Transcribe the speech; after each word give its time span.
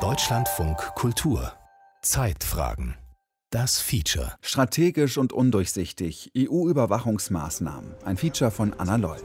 Deutschlandfunk 0.00 0.78
Kultur 0.96 1.52
Zeitfragen 2.02 2.96
das 3.50 3.80
Feature. 3.80 4.32
Strategisch 4.40 5.16
und 5.16 5.32
undurchsichtig. 5.32 6.32
EU-Überwachungsmaßnahmen. 6.36 7.94
Ein 8.04 8.16
Feature 8.16 8.50
von 8.50 8.74
Anna 8.78 8.96
Loll. 8.96 9.20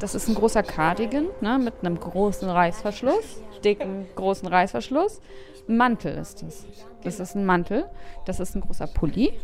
Das 0.00 0.14
ist 0.14 0.28
ein 0.28 0.34
großer 0.34 0.62
Cardigan 0.62 1.26
ne, 1.42 1.58
mit 1.58 1.74
einem 1.82 2.00
großen 2.00 2.48
Reißverschluss, 2.48 3.42
dicken 3.62 4.06
großen 4.14 4.48
Reißverschluss. 4.48 5.20
Mantel 5.66 6.16
ist 6.16 6.42
es. 6.42 6.64
Das 7.04 7.20
ist 7.20 7.34
ein 7.34 7.44
Mantel. 7.44 7.90
Das 8.24 8.40
ist 8.40 8.54
ein 8.54 8.62
großer 8.62 8.86
Pulli. 8.86 9.34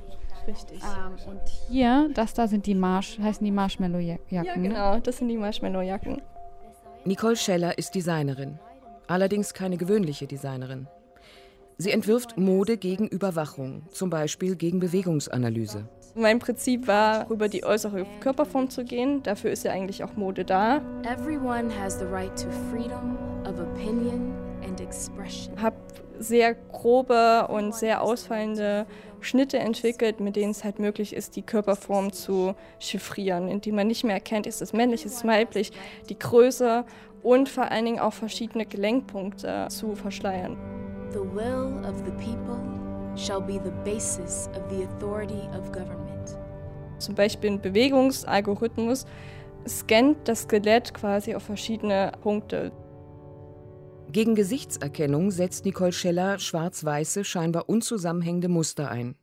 Richtig. 0.47 0.81
Ähm, 0.83 1.31
und 1.31 1.41
hier, 1.69 2.11
das 2.15 2.35
da 2.35 2.49
sind 2.49 2.67
die 2.67 2.75
Marsh, 2.75 3.19
heißen 3.19 3.45
die 3.45 3.53
Marshmallow-Jacken. 3.53 4.27
Ja, 4.31 4.43
genau, 4.55 4.99
das 4.99 5.19
sind 5.19 5.29
die 5.29 5.37
Marshmallow-Jacken. 5.37 6.21
Nicole 7.05 7.37
Scheller 7.37 7.77
ist 7.79 7.95
Designerin 7.95 8.59
allerdings 9.13 9.55
keine 9.55 9.77
gewöhnliche 9.77 10.27
Designerin. 10.27 10.87
Sie 11.79 11.91
entwirft 11.91 12.39
Mode 12.39 12.77
gegen 12.77 13.09
Überwachung, 13.09 13.83
zum 13.91 14.11
Beispiel 14.11 14.57
gegen 14.57 14.79
Bewegungsanalyse. 14.81 15.89
Mein 16.15 16.39
Prinzip 16.39 16.87
war, 16.87 17.31
über 17.31 17.49
die 17.49 17.65
äußere 17.65 18.07
Körperform 18.21 18.69
zu 18.69 18.85
gehen. 18.85 19.23
Dafür 19.23 19.51
ist 19.51 19.65
ja 19.65 19.73
eigentlich 19.73 20.05
auch 20.05 20.15
Mode 20.15 20.45
da. 20.45 20.83
Everyone 21.05 21.71
has 21.81 21.99
the 21.99 22.05
right 22.05 22.35
to 22.37 22.49
freedom 22.71 23.17
of 23.45 23.59
opinion 23.59 24.35
and 24.63 24.81
expression. 24.81 25.61
Hab 25.61 25.75
sehr 26.19 26.55
grobe 26.55 27.49
und 27.49 27.75
sehr 27.75 28.03
ausfallende 28.03 28.87
Schnitte 29.25 29.59
entwickelt, 29.59 30.21
mit 30.21 30.37
denen 30.37 30.51
es 30.51 30.65
halt 30.65 30.79
möglich 30.79 31.15
ist, 31.15 31.37
die 31.37 31.43
Körperform 31.43 32.13
zu 32.13 32.55
chiffrieren, 32.79 33.49
indem 33.49 33.77
man 33.77 33.87
nicht 33.87 34.05
mehr 34.05 34.15
erkennt, 34.15 34.47
ist 34.47 34.63
es 34.63 34.73
männlich, 34.73 35.05
ist 35.05 35.17
es 35.17 35.25
weiblich, 35.27 35.73
die 36.09 36.19
Größe 36.19 36.85
und 37.23 37.49
vor 37.49 37.71
allen 37.71 37.85
Dingen 37.85 38.01
auch 38.01 38.13
verschiedene 38.13 38.67
Gelenkpunkte 38.67 39.67
zu 39.69 39.95
verschleiern. 39.95 40.57
The 41.13 41.19
will 41.19 41.85
of 41.89 41.97
the 42.05 42.13
people 42.13 42.61
shall 43.17 43.41
be 43.41 43.61
the 43.63 43.73
basis 43.85 44.49
of 44.57 44.63
the 44.71 44.85
authority 44.85 45.49
of 45.59 45.71
government. 45.73 46.37
Zum 46.99 47.15
Beispiel 47.15 47.51
ein 47.51 47.61
Bewegungsalgorithmus 47.61 49.07
scannt 49.67 50.29
das 50.29 50.43
Skelett 50.43 50.95
quasi 50.95 51.35
auf 51.35 51.43
verschiedene 51.43 52.13
Punkte. 52.23 52.73
Gegen 54.13 54.35
Gesichtserkennung 54.35 55.31
setzt 55.31 55.65
Nicole 55.65 55.93
Scheller 55.93 56.39
schwarz-weiße, 56.39 57.25
scheinbar 57.25 57.71
unzusammenhängende 57.71 58.49
Muster 58.49 58.91
ein. 58.91 59.15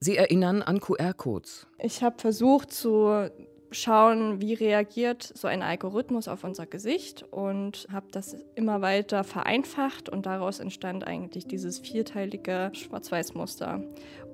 Sie 0.00 0.18
erinnern 0.18 0.60
an 0.60 0.80
QR-Codes. 0.80 1.66
Ich 1.78 2.02
habe 2.02 2.18
versucht 2.18 2.70
zu 2.70 3.30
schauen, 3.70 4.42
wie 4.42 4.52
reagiert 4.52 5.22
so 5.22 5.48
ein 5.48 5.62
Algorithmus 5.62 6.28
auf 6.28 6.44
unser 6.44 6.66
Gesicht 6.66 7.22
und 7.30 7.86
habe 7.90 8.08
das 8.10 8.36
immer 8.54 8.82
weiter 8.82 9.24
vereinfacht 9.24 10.10
und 10.10 10.26
daraus 10.26 10.58
entstand 10.58 11.06
eigentlich 11.06 11.46
dieses 11.46 11.78
vierteilige 11.78 12.70
Schwarz-Weiß-Muster. 12.74 13.82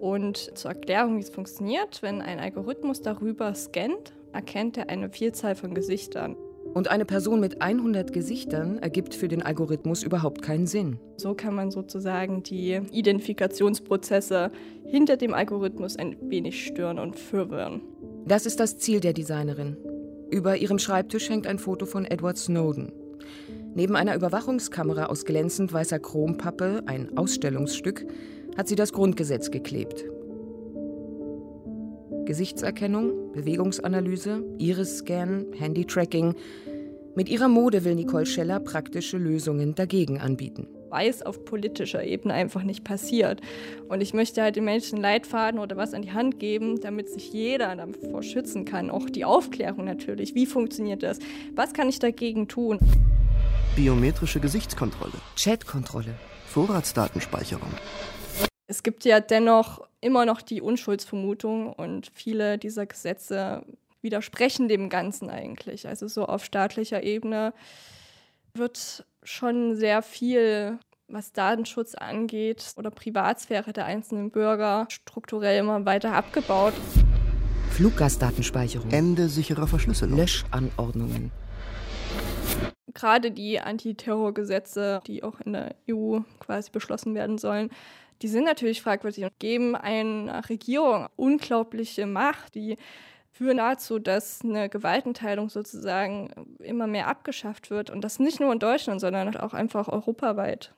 Und 0.01 0.59
zur 0.59 0.73
Erklärung, 0.73 1.19
wie 1.19 1.23
es 1.23 1.31
funktioniert, 1.31 2.03
wenn 2.03 2.21
ein 2.21 2.41
Algorithmus 2.41 3.01
darüber 3.01 3.55
scannt, 3.55 4.13
erkennt 4.33 4.77
er 4.77 4.89
eine 4.89 5.09
Vielzahl 5.09 5.55
von 5.55 5.73
Gesichtern. 5.73 6.35
Und 6.75 6.91
eine 6.91 7.05
Person 7.05 7.39
mit 7.39 7.63
100 7.63 8.13
Gesichtern 8.13 8.79
ergibt 8.79 9.15
für 9.15 9.29
den 9.29 9.43
Algorithmus 9.43 10.03
überhaupt 10.03 10.43
keinen 10.43 10.67
Sinn. 10.67 10.99
So 11.17 11.35
kann 11.35 11.55
man 11.55 11.71
sozusagen 11.71 12.43
die 12.43 12.81
Identifikationsprozesse 12.91 14.51
hinter 14.85 15.17
dem 15.17 15.35
Algorithmus 15.35 15.97
ein 15.97 16.17
wenig 16.29 16.67
stören 16.67 16.99
und 16.99 17.17
verwirren. 17.17 17.81
Das 18.27 18.45
ist 18.45 18.59
das 18.59 18.79
Ziel 18.79 18.99
der 18.99 19.13
Designerin. 19.13 19.77
Über 20.31 20.57
ihrem 20.57 20.81
Schreibtisch 20.81 21.31
hängt 21.31 21.47
ein 21.47 21.61
Foto 21.61 21.87
von 21.87 22.05
Edward 22.05 22.39
Snowden. 22.39 22.91
Neben 23.77 23.95
einer 23.95 24.17
Überwachungskamera 24.17 25.07
aus 25.07 25.25
glänzend 25.25 25.73
weißer 25.73 26.01
Chrompappe, 26.01 26.83
ein 26.87 27.17
Ausstellungsstück, 27.17 28.05
hat 28.57 28.67
sie 28.67 28.77
das 28.77 28.93
Grundgesetz 28.93 29.53
geklebt. 29.53 30.05
Gesichtserkennung, 32.25 33.33
Bewegungsanalyse, 33.33 34.43
Iris-Scan, 34.59 35.47
Handy-Tracking. 35.59 36.35
Mit 37.15 37.29
ihrer 37.29 37.49
Mode 37.49 37.85
will 37.85 37.95
Nicole 37.95 38.27
Scheller 38.27 38.61
praktische 38.61 39.19
Lösungen 39.19 39.75
dagegen 39.75 40.21
anbieten 40.21 40.67
weiß 40.95 41.23
auf 41.23 41.45
politischer 41.45 42.05
Ebene 42.05 42.35
einfach 42.35 42.63
nicht 42.63 42.85
passiert. 42.85 43.41
Und 43.89 44.01
ich 44.01 44.15
möchte 44.15 44.43
halt 44.43 44.55
den 44.55 44.65
Menschen 44.65 45.01
Leitfaden 45.01 45.59
oder 45.59 45.77
was 45.77 45.93
an 45.93 46.03
die 46.03 46.13
Hand 46.13 46.39
geben, 46.39 46.81
damit 46.81 47.09
sich 47.11 47.33
jeder 47.33 47.75
davor 47.75 48.23
schützen 48.23 48.65
kann. 48.65 48.91
Auch 48.91 49.11
die 49.11 49.25
Aufklärung 49.25 49.85
natürlich. 49.87 50.37
Wie 50.37 50.47
funktioniert 50.47 51.03
das? 51.03 51.19
Was 51.57 51.73
kann 51.73 51.89
ich 51.89 51.99
dagegen 51.99 52.47
tun? 52.47 52.79
Biometrische 53.75 54.39
Gesichtskontrolle. 54.39 55.15
Chatkontrolle. 55.37 56.15
Vorratsdatenspeicherung. 56.47 57.73
Es 58.69 58.85
gibt 58.85 59.05
ja 59.05 59.19
dennoch 59.19 59.85
immer 60.05 60.27
noch 60.27 60.43
die 60.43 60.61
Unschuldsvermutung 60.61 61.73
und 61.73 62.11
viele 62.13 62.59
dieser 62.59 62.87
Gesetze 62.87 63.65
widersprechen 64.03 64.69
dem 64.69 64.91
Ganzen 64.91 65.31
eigentlich. 65.31 65.89
Also 65.89 66.07
so 66.09 66.27
auf 66.27 66.45
staatlicher 66.45 67.03
Ebene 67.03 67.55
wird 68.53 69.05
schon 69.23 69.75
sehr 69.75 70.03
viel, 70.03 70.79
was 71.09 71.33
Datenschutz 71.33 71.95
angeht 71.95 72.75
oder 72.77 72.91
Privatsphäre 72.91 73.73
der 73.73 73.87
einzelnen 73.87 74.31
Bürger, 74.31 74.87
strukturell 74.91 75.59
immer 75.59 75.85
weiter 75.87 76.13
abgebaut. 76.13 76.75
Fluggastdatenspeicherung. 77.71 78.91
Ende 78.91 79.29
sicherer 79.29 79.67
Verschlüsselung. 79.67 80.19
Löschanordnungen. 80.19 81.33
Gerade 82.93 83.33
die 83.33 83.59
Antiterrorgesetze, 83.59 85.01
die 85.07 85.25
auch 85.25 85.41
in 85.41 85.55
der 85.55 85.75
EU 85.91 86.21
quasi 86.39 86.71
beschlossen 86.71 87.15
werden 87.17 87.39
sollen, 87.39 87.71
die 88.25 88.29
sind 88.29 88.45
natürlich 88.45 88.81
fragwürdig 88.81 89.23
und 89.23 89.39
geben 89.39 89.77
einer 89.77 90.49
Regierung 90.49 91.09
unglaubliche 91.15 92.07
Macht, 92.07 92.55
die 92.55 92.79
führen 93.31 93.59
dazu, 93.59 93.99
dass 93.99 94.41
eine 94.43 94.71
Gewaltenteilung 94.71 95.51
sozusagen 95.51 96.31
immer 96.59 96.87
mehr 96.87 97.09
abgeschafft 97.09 97.69
wird. 97.69 97.91
Und 97.91 98.03
das 98.03 98.21
nicht 98.21 98.41
nur 98.41 98.51
in 98.51 98.59
Deutschland, 98.59 99.03
sondern 99.03 99.37
auch 99.37 99.53
einfach 99.53 99.89
europaweit. 99.89 100.73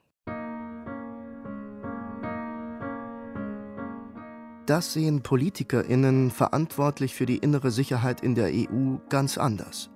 Das 4.67 4.93
sehen 4.93 5.23
PolitikerInnen 5.23 6.33
verantwortlich 6.33 7.15
für 7.15 7.27
die 7.27 7.37
innere 7.37 7.71
Sicherheit 7.71 8.23
in 8.23 8.35
der 8.35 8.51
EU 8.53 8.97
ganz 9.09 9.39
anders. 9.39 9.91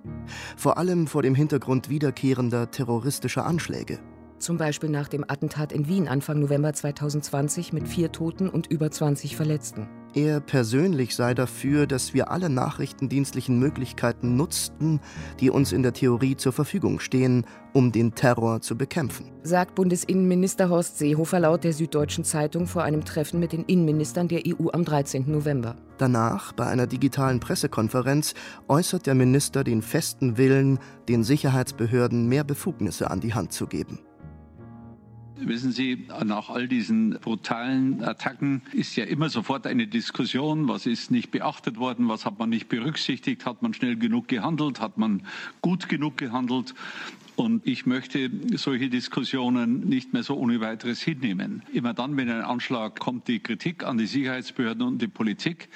Vor 0.55 0.77
allem 0.77 1.05
vor 1.07 1.21
dem 1.21 1.35
Hintergrund 1.35 1.89
wiederkehrender 1.89 2.71
terroristischer 2.71 3.45
Anschläge. 3.45 3.99
Zum 4.41 4.57
Beispiel 4.57 4.89
nach 4.89 5.07
dem 5.07 5.23
Attentat 5.27 5.71
in 5.71 5.87
Wien 5.87 6.07
Anfang 6.07 6.39
November 6.39 6.73
2020 6.73 7.73
mit 7.73 7.87
vier 7.87 8.11
Toten 8.11 8.49
und 8.49 8.65
über 8.65 8.89
20 8.89 9.35
Verletzten. 9.35 9.87
Er 10.15 10.39
persönlich 10.39 11.15
sei 11.15 11.35
dafür, 11.35 11.85
dass 11.85 12.15
wir 12.15 12.31
alle 12.31 12.49
nachrichtendienstlichen 12.49 13.59
Möglichkeiten 13.59 14.35
nutzten, 14.35 14.99
die 15.39 15.51
uns 15.51 15.71
in 15.71 15.83
der 15.83 15.93
Theorie 15.93 16.35
zur 16.35 16.53
Verfügung 16.53 16.99
stehen, 16.99 17.45
um 17.73 17.91
den 17.91 18.15
Terror 18.15 18.61
zu 18.61 18.75
bekämpfen. 18.75 19.31
Sagt 19.43 19.75
Bundesinnenminister 19.75 20.69
Horst 20.69 20.97
Seehofer 20.97 21.39
laut 21.39 21.63
der 21.63 21.73
Süddeutschen 21.73 22.23
Zeitung 22.23 22.65
vor 22.65 22.81
einem 22.81 23.05
Treffen 23.05 23.39
mit 23.39 23.51
den 23.51 23.65
Innenministern 23.65 24.27
der 24.27 24.41
EU 24.47 24.69
am 24.73 24.83
13. 24.83 25.31
November. 25.31 25.75
Danach, 25.99 26.51
bei 26.53 26.65
einer 26.65 26.87
digitalen 26.87 27.39
Pressekonferenz, 27.39 28.33
äußert 28.67 29.05
der 29.05 29.13
Minister 29.13 29.63
den 29.63 29.83
festen 29.83 30.37
Willen, 30.37 30.79
den 31.07 31.23
Sicherheitsbehörden 31.23 32.27
mehr 32.27 32.43
Befugnisse 32.43 33.11
an 33.11 33.21
die 33.21 33.35
Hand 33.35 33.53
zu 33.53 33.67
geben. 33.67 33.99
Wissen 35.43 35.71
Sie, 35.71 36.07
nach 36.23 36.49
all 36.49 36.67
diesen 36.67 37.11
brutalen 37.19 38.03
Attacken 38.03 38.61
ist 38.73 38.95
ja 38.95 39.05
immer 39.05 39.27
sofort 39.29 39.65
eine 39.65 39.87
Diskussion, 39.87 40.67
was 40.67 40.85
ist 40.85 41.09
nicht 41.09 41.31
beachtet 41.31 41.77
worden, 41.77 42.07
was 42.07 42.25
hat 42.25 42.37
man 42.37 42.49
nicht 42.49 42.69
berücksichtigt, 42.69 43.45
hat 43.47 43.63
man 43.63 43.73
schnell 43.73 43.95
genug 43.95 44.27
gehandelt, 44.27 44.79
hat 44.79 44.99
man 44.99 45.23
gut 45.61 45.89
genug 45.89 46.17
gehandelt. 46.17 46.75
Und 47.35 47.65
ich 47.65 47.87
möchte 47.87 48.29
solche 48.53 48.89
Diskussionen 48.89 49.87
nicht 49.89 50.13
mehr 50.13 50.21
so 50.21 50.37
ohne 50.37 50.61
weiteres 50.61 51.01
hinnehmen. 51.01 51.63
Immer 51.73 51.95
dann, 51.95 52.17
wenn 52.17 52.29
ein 52.29 52.41
Anschlag 52.41 52.99
kommt, 52.99 53.27
die 53.27 53.39
Kritik 53.39 53.83
an 53.83 53.97
die 53.97 54.05
Sicherheitsbehörden 54.05 54.83
und 54.83 55.01
die 55.01 55.07
Politik. 55.07 55.69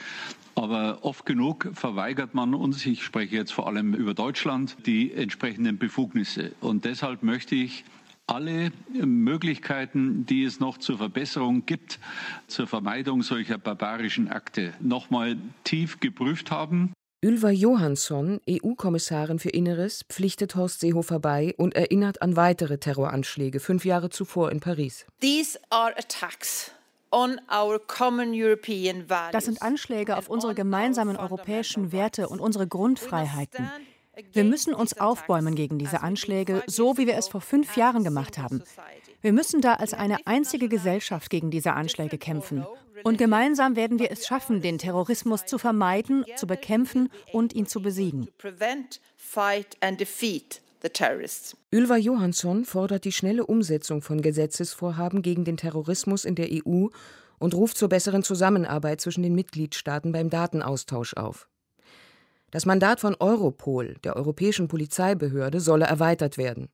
Aber 0.54 1.04
oft 1.04 1.26
genug 1.26 1.70
verweigert 1.74 2.36
man 2.36 2.54
uns, 2.54 2.86
ich 2.86 3.04
spreche 3.04 3.36
jetzt 3.36 3.52
vor 3.52 3.68
allem 3.68 3.96
über 3.96 4.14
Deutschland, 4.14 4.78
die 4.86 5.12
entsprechenden 5.12 5.80
Befugnisse. 5.80 6.52
Und 6.62 6.86
deshalb 6.86 7.24
möchte 7.24 7.56
ich 7.56 7.84
alle 8.28 8.72
Möglichkeiten, 8.94 10.26
die 10.26 10.44
es 10.44 10.60
noch 10.60 10.78
zur 10.78 10.98
Verbesserung 10.98 11.66
gibt, 11.66 12.00
zur 12.48 12.68
Vermeidung 12.68 13.22
solcher 13.22 13.58
barbarischen 13.58 14.30
Akte, 14.30 14.74
nochmal 14.80 15.38
tief 15.64 16.00
geprüft 16.00 16.52
haben. 16.52 16.94
Ylva 17.24 17.50
Johansson, 17.50 18.40
EU-Kommissarin 18.48 19.40
für 19.40 19.50
Inneres, 19.50 20.06
pflichtet 20.10 20.56
Horst 20.56 20.82
Seehofer 20.82 21.20
bei 21.20 21.56
und 21.58 21.76
erinnert 21.76 22.22
an 22.22 22.36
weitere 22.36 22.78
Terroranschläge 22.78 23.60
fünf 23.60 23.84
Jahre 23.84 24.10
zuvor 24.10 24.52
in 24.52 24.60
Paris. 24.60 25.08
These 25.22 25.60
are 25.70 25.98
attacks 25.98 26.72
das 29.32 29.46
sind 29.46 29.62
Anschläge 29.62 30.18
auf 30.18 30.30
unsere 30.30 30.54
gemeinsamen 30.54 31.16
europäischen 31.16 31.92
Werte 31.94 32.28
und 32.28 32.42
unsere 32.42 32.68
Grundfreiheiten. 32.68 33.72
Wir 34.32 34.44
müssen 34.44 34.74
uns 34.74 34.98
aufbäumen 34.98 35.56
gegen 35.56 35.78
diese 35.78 36.02
Anschläge, 36.02 36.64
so 36.68 36.98
wie 36.98 37.08
wir 37.08 37.16
es 37.16 37.28
vor 37.28 37.42
fünf 37.42 37.78
Jahren 37.78 38.04
gemacht 38.04 38.38
haben. 38.38 38.64
Wir 39.22 39.34
müssen 39.34 39.62
da 39.62 39.74
als 39.74 39.94
eine 39.94 40.18
einzige 40.26 40.70
Gesellschaft 40.70 41.30
gegen 41.30 41.52
diese 41.52 41.74
Anschläge 41.74 42.18
kämpfen. 42.18 42.66
Und 43.04 43.18
gemeinsam 43.18 43.76
werden 43.76 44.00
wir 44.00 44.12
es 44.12 44.26
schaffen, 44.26 44.62
den 44.62 44.78
Terrorismus 44.78 45.46
zu 45.46 45.58
vermeiden, 45.58 46.26
zu 46.36 46.48
bekämpfen 46.48 47.10
und 47.34 47.54
ihn 47.54 47.66
zu 47.66 47.82
besiegen. 47.82 48.30
Ylva 51.72 51.98
Johansson 51.98 52.66
fordert 52.66 53.06
die 53.06 53.12
schnelle 53.12 53.46
Umsetzung 53.46 54.02
von 54.02 54.22
Gesetzesvorhaben 54.22 55.22
gegen 55.22 55.44
den 55.44 55.58
Terrorismus 55.58 56.26
in 56.26 56.36
der 56.36 56.50
EU 56.52 56.88
und 57.40 57.54
ruft 57.54 57.78
zur 57.78 57.90
besseren 57.90 58.24
Zusammenarbeit 58.24 59.02
zwischen 59.02 59.24
den 59.24 59.36
Mitgliedstaaten 59.36 60.12
beim 60.12 60.30
Datenaustausch 60.30 61.16
auf. 61.16 61.48
Das 62.56 62.66
Mandat 62.66 63.02
von 63.02 63.18
Europol, 63.20 63.96
der 64.06 64.16
Europäischen 64.16 64.70
Polizeibehörde, 64.70 65.60
solle 65.60 65.88
erweitert 65.88 66.38
werden. 66.38 66.70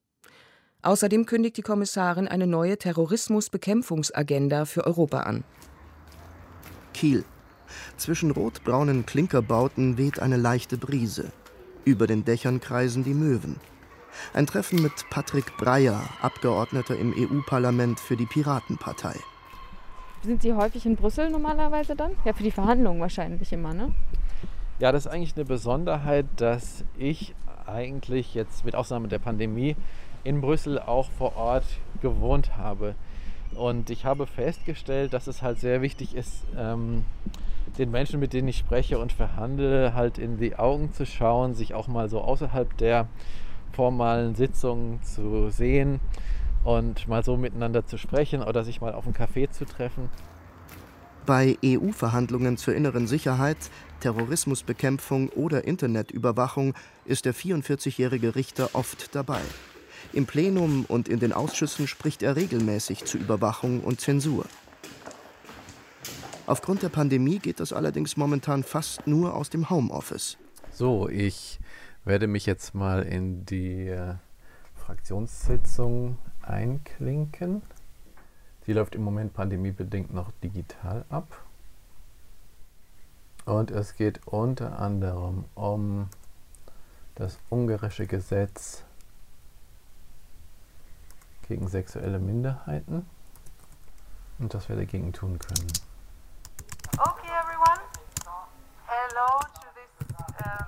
Außerdem 0.83 1.25
kündigt 1.25 1.57
die 1.57 1.63
Kommissarin 1.63 2.27
eine 2.27 2.45
neue 2.45 2.77
Terrorismusbekämpfungsagenda 2.77 4.65
für 4.65 4.85
Europa 4.85 5.21
an. 5.21 5.43
Kiel. 6.93 7.25
Zwischen 7.97 8.29
rotbraunen 8.29 9.07
Klinkerbauten 9.07 9.97
weht 9.97 10.19
eine 10.19 10.37
leichte 10.37 10.77
Brise. 10.77 11.31
Über 11.83 12.05
den 12.05 12.25
Dächern 12.25 12.59
kreisen 12.59 13.03
die 13.03 13.15
Möwen. 13.15 13.55
Ein 14.35 14.45
Treffen 14.45 14.83
mit 14.83 14.93
Patrick 15.09 15.57
Breyer, 15.57 15.99
Abgeordneter 16.21 16.95
im 16.95 17.11
EU-Parlament 17.17 17.99
für 17.99 18.17
die 18.17 18.27
Piratenpartei. 18.27 19.15
Sind 20.23 20.43
Sie 20.43 20.53
häufig 20.53 20.85
in 20.85 20.95
Brüssel 20.95 21.31
normalerweise 21.31 21.95
dann? 21.95 22.11
Ja, 22.23 22.33
für 22.33 22.43
die 22.43 22.51
Verhandlungen 22.51 23.01
wahrscheinlich 23.01 23.51
immer, 23.51 23.73
ne? 23.73 23.95
Ja, 24.81 24.91
das 24.91 25.05
ist 25.05 25.11
eigentlich 25.11 25.35
eine 25.35 25.45
Besonderheit, 25.45 26.25
dass 26.37 26.83
ich 26.97 27.35
eigentlich 27.67 28.33
jetzt 28.33 28.65
mit 28.65 28.73
Ausnahme 28.75 29.07
der 29.09 29.19
Pandemie 29.19 29.75
in 30.23 30.41
Brüssel 30.41 30.79
auch 30.79 31.11
vor 31.11 31.35
Ort 31.35 31.65
gewohnt 32.01 32.57
habe. 32.57 32.95
Und 33.53 33.91
ich 33.91 34.05
habe 34.05 34.25
festgestellt, 34.25 35.13
dass 35.13 35.27
es 35.27 35.43
halt 35.43 35.59
sehr 35.59 35.83
wichtig 35.83 36.15
ist, 36.15 36.47
ähm, 36.57 37.05
den 37.77 37.91
Menschen, 37.91 38.19
mit 38.19 38.33
denen 38.33 38.47
ich 38.47 38.57
spreche 38.57 38.97
und 38.97 39.11
verhandle, 39.11 39.93
halt 39.93 40.17
in 40.17 40.39
die 40.39 40.55
Augen 40.55 40.91
zu 40.93 41.05
schauen, 41.05 41.53
sich 41.53 41.75
auch 41.75 41.87
mal 41.87 42.09
so 42.09 42.19
außerhalb 42.19 42.75
der 42.77 43.07
formalen 43.73 44.33
Sitzungen 44.33 45.03
zu 45.03 45.51
sehen 45.51 45.99
und 46.63 47.07
mal 47.07 47.23
so 47.23 47.37
miteinander 47.37 47.85
zu 47.85 47.99
sprechen 47.99 48.41
oder 48.41 48.63
sich 48.63 48.81
mal 48.81 48.95
auf 48.95 49.05
einen 49.05 49.13
Café 49.13 49.47
zu 49.51 49.65
treffen. 49.65 50.09
Bei 51.27 51.55
EU-Verhandlungen 51.63 52.57
zur 52.57 52.73
inneren 52.73 53.05
Sicherheit, 53.05 53.57
Terrorismusbekämpfung 54.01 55.29
oder 55.29 55.63
Internetüberwachung 55.63 56.73
ist 57.05 57.25
der 57.25 57.33
44-jährige 57.33 58.35
Richter 58.35 58.71
oft 58.73 59.15
dabei. 59.15 59.39
Im 60.11 60.25
Plenum 60.25 60.85
und 60.89 61.07
in 61.07 61.19
den 61.19 61.31
Ausschüssen 61.31 61.87
spricht 61.87 62.21
er 62.21 62.35
regelmäßig 62.35 63.05
zu 63.05 63.17
Überwachung 63.17 63.81
und 63.81 64.01
Zensur. 64.01 64.45
Aufgrund 66.47 66.83
der 66.83 66.89
Pandemie 66.89 67.39
geht 67.39 67.61
das 67.61 67.71
allerdings 67.71 68.17
momentan 68.17 68.63
fast 68.63 69.07
nur 69.07 69.35
aus 69.35 69.49
dem 69.49 69.69
Homeoffice. 69.69 70.37
So, 70.71 71.07
ich 71.07 71.59
werde 72.03 72.27
mich 72.27 72.45
jetzt 72.45 72.75
mal 72.75 73.03
in 73.03 73.45
die 73.45 73.87
äh, 73.87 74.15
Fraktionssitzung 74.75 76.17
einklinken. 76.41 77.61
Die 78.67 78.73
läuft 78.73 78.95
im 78.95 79.03
Moment 79.03 79.33
pandemiebedingt 79.33 80.13
noch 80.13 80.31
digital 80.43 81.05
ab. 81.09 81.45
Und 83.45 83.71
es 83.71 83.95
geht 83.95 84.25
unter 84.27 84.79
anderem 84.79 85.45
um 85.55 86.09
das 87.15 87.37
ungarische 87.49 88.05
Gesetz 88.05 88.83
gegen 91.47 91.67
sexuelle 91.67 92.19
Minderheiten 92.19 93.05
und 94.39 94.53
was 94.53 94.69
wir 94.69 94.75
dagegen 94.75 95.11
tun 95.11 95.37
können. 95.39 95.71
Okay, 96.97 97.29
everyone. 97.41 97.81
Hello 98.87 99.39
to 99.39 99.67
this 99.75 99.91
um, 100.45 100.67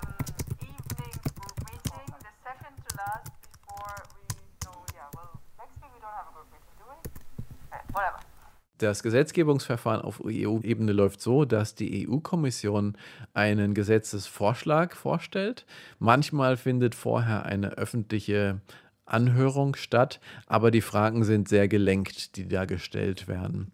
evening 0.60 1.14
group 1.34 1.56
meeting, 1.64 2.06
the 2.20 2.32
second 2.42 2.74
to 2.86 2.96
last 2.96 3.30
before 3.40 4.02
we 4.14 4.24
go. 4.64 4.72
Yeah, 4.92 5.08
well, 5.14 5.40
next 5.58 5.80
week 5.80 5.92
we 5.94 6.00
don't 6.00 6.12
have 6.12 6.28
a 6.28 6.34
group 6.34 6.48
meeting, 6.52 6.74
do 6.78 6.84
we? 6.90 6.96
Uh, 7.72 7.78
whatever. 7.92 8.33
Das 8.84 9.02
Gesetzgebungsverfahren 9.02 10.02
auf 10.02 10.20
EU-Ebene 10.22 10.92
läuft 10.92 11.22
so, 11.22 11.46
dass 11.46 11.74
die 11.74 12.06
EU-Kommission 12.06 12.98
einen 13.32 13.72
Gesetzesvorschlag 13.72 14.94
vorstellt. 14.94 15.64
Manchmal 15.98 16.58
findet 16.58 16.94
vorher 16.94 17.46
eine 17.46 17.78
öffentliche 17.78 18.60
Anhörung 19.06 19.76
statt, 19.76 20.20
aber 20.46 20.70
die 20.70 20.80
Fragen 20.80 21.24
sind 21.24 21.48
sehr 21.48 21.68
gelenkt, 21.68 22.36
die 22.36 22.48
da 22.48 22.64
gestellt 22.64 23.28
werden. 23.28 23.72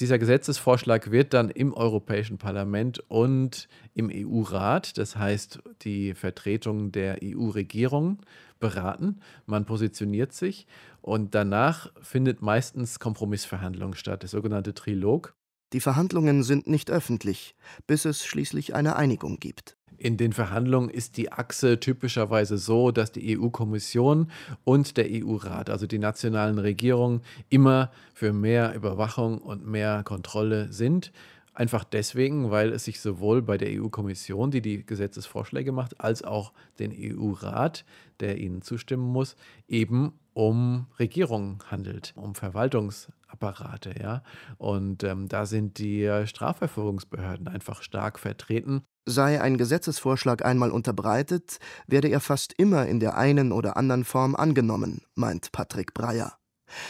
Dieser 0.00 0.18
Gesetzesvorschlag 0.18 1.10
wird 1.10 1.32
dann 1.32 1.48
im 1.48 1.72
Europäischen 1.72 2.36
Parlament 2.36 2.98
und 3.08 3.68
im 3.94 4.10
EU-Rat, 4.12 4.98
das 4.98 5.16
heißt 5.16 5.60
die 5.82 6.12
Vertretung 6.14 6.92
der 6.92 7.18
EU-Regierung, 7.22 8.18
beraten. 8.60 9.20
Man 9.46 9.64
positioniert 9.64 10.32
sich 10.32 10.66
und 11.00 11.34
danach 11.34 11.90
findet 12.02 12.42
meistens 12.42 12.98
Kompromissverhandlung 12.98 13.94
statt, 13.94 14.22
der 14.22 14.28
sogenannte 14.28 14.74
Trilog. 14.74 15.34
Die 15.72 15.80
Verhandlungen 15.80 16.42
sind 16.42 16.66
nicht 16.66 16.90
öffentlich, 16.90 17.56
bis 17.86 18.04
es 18.04 18.24
schließlich 18.24 18.74
eine 18.74 18.96
Einigung 18.96 19.38
gibt. 19.40 19.75
In 19.98 20.16
den 20.16 20.32
Verhandlungen 20.32 20.90
ist 20.90 21.16
die 21.16 21.32
Achse 21.32 21.80
typischerweise 21.80 22.58
so, 22.58 22.90
dass 22.90 23.12
die 23.12 23.38
EU-Kommission 23.38 24.30
und 24.64 24.96
der 24.96 25.06
EU-Rat, 25.10 25.70
also 25.70 25.86
die 25.86 25.98
nationalen 25.98 26.58
Regierungen, 26.58 27.22
immer 27.48 27.90
für 28.12 28.32
mehr 28.32 28.74
Überwachung 28.74 29.38
und 29.38 29.66
mehr 29.66 30.02
Kontrolle 30.04 30.72
sind. 30.72 31.12
Einfach 31.54 31.84
deswegen, 31.84 32.50
weil 32.50 32.72
es 32.72 32.84
sich 32.84 33.00
sowohl 33.00 33.40
bei 33.40 33.56
der 33.56 33.70
EU-Kommission, 33.70 34.50
die 34.50 34.60
die 34.60 34.84
Gesetzesvorschläge 34.84 35.72
macht, 35.72 35.98
als 35.98 36.22
auch 36.22 36.52
den 36.78 36.92
EU-Rat, 36.94 37.86
der 38.20 38.36
ihnen 38.36 38.60
zustimmen 38.60 39.10
muss, 39.10 39.36
eben 39.66 40.12
um 40.34 40.86
Regierungen 40.98 41.60
handelt, 41.70 42.12
um 42.14 42.34
Verwaltungsapparate, 42.34 43.94
ja. 43.98 44.22
Und 44.58 45.02
ähm, 45.02 45.28
da 45.28 45.46
sind 45.46 45.78
die 45.78 46.26
Strafverfolgungsbehörden 46.26 47.48
einfach 47.48 47.80
stark 47.80 48.18
vertreten. 48.18 48.82
Sei 49.08 49.40
ein 49.40 49.56
Gesetzesvorschlag 49.56 50.44
einmal 50.44 50.72
unterbreitet, 50.72 51.58
werde 51.86 52.08
er 52.08 52.18
fast 52.18 52.52
immer 52.58 52.86
in 52.86 52.98
der 52.98 53.16
einen 53.16 53.52
oder 53.52 53.76
anderen 53.76 54.02
Form 54.02 54.34
angenommen, 54.34 55.02
meint 55.14 55.52
Patrick 55.52 55.94
Breyer. 55.94 56.36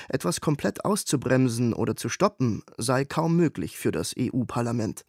Etwas 0.09 0.41
komplett 0.41 0.87
auszubremsen 0.87 1.75
oder 1.75 1.95
zu 1.95 2.09
stoppen 2.09 2.63
sei 2.79 3.05
kaum 3.05 3.37
möglich 3.37 3.77
für 3.77 3.93
das 3.93 4.15
EU-Parlament. 4.19 5.05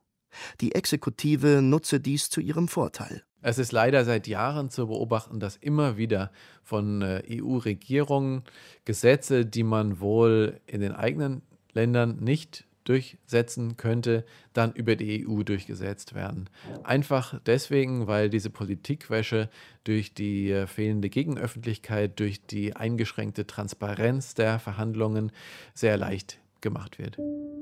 Die 0.60 0.76
Exekutive 0.76 1.62
nutze 1.62 2.02
dies 2.02 2.30
zu 2.30 2.42
ihrem 2.42 2.68
Vorteil. 2.68 3.24
Es 3.42 3.58
ist 3.58 3.72
leider 3.72 4.04
seit 4.04 4.28
Jahren 4.28 4.70
zu 4.70 4.88
beobachten, 4.88 5.40
dass 5.40 5.56
immer 5.56 5.96
wieder 5.96 6.32
von 6.62 7.02
äh, 7.02 7.24
EU-Regierungen 7.30 8.44
Gesetze, 8.84 9.46
die 9.46 9.64
man 9.64 10.02
wohl 10.02 10.60
in 10.66 10.82
den 10.82 10.92
eigenen 10.92 11.42
Ländern 11.72 12.18
nicht 12.20 12.66
durchsetzen 12.88 13.77
könnte, 13.77 14.25
dann 14.53 14.72
über 14.74 14.96
die 14.96 15.27
EU 15.27 15.44
durchgesetzt 15.44 16.15
werden. 16.15 16.50
Einfach 16.84 17.39
deswegen, 17.46 18.08
weil 18.08 18.29
diese 18.29 18.50
Politikwäsche 18.50 19.50
durch 19.84 20.13
die 20.13 20.51
äh, 20.51 20.67
fehlende 20.67 21.10
Gegenöffentlichkeit, 21.10 22.20
durch 22.20 22.46
die 22.46 22.75
eingeschränkte 22.75 23.46
Transparenz 23.46 24.34
der 24.34 24.60
Verhandlungen 24.60 25.32
sehr 25.74 25.98
leicht 25.98 26.39
gemacht 26.62 27.00
wird. 27.00 27.17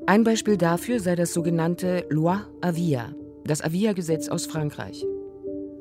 Ein 0.08 0.24
Beispiel 0.24 0.58
dafür 0.58 1.00
sei 1.00 1.16
das 1.16 1.34
sogenannte 1.34 2.06
Loi 2.10 2.38
Avia, 2.62 3.14
das 3.46 3.62
Avia-Gesetz 3.62 4.30
aus 4.30 4.46
Frankreich. 4.46 5.04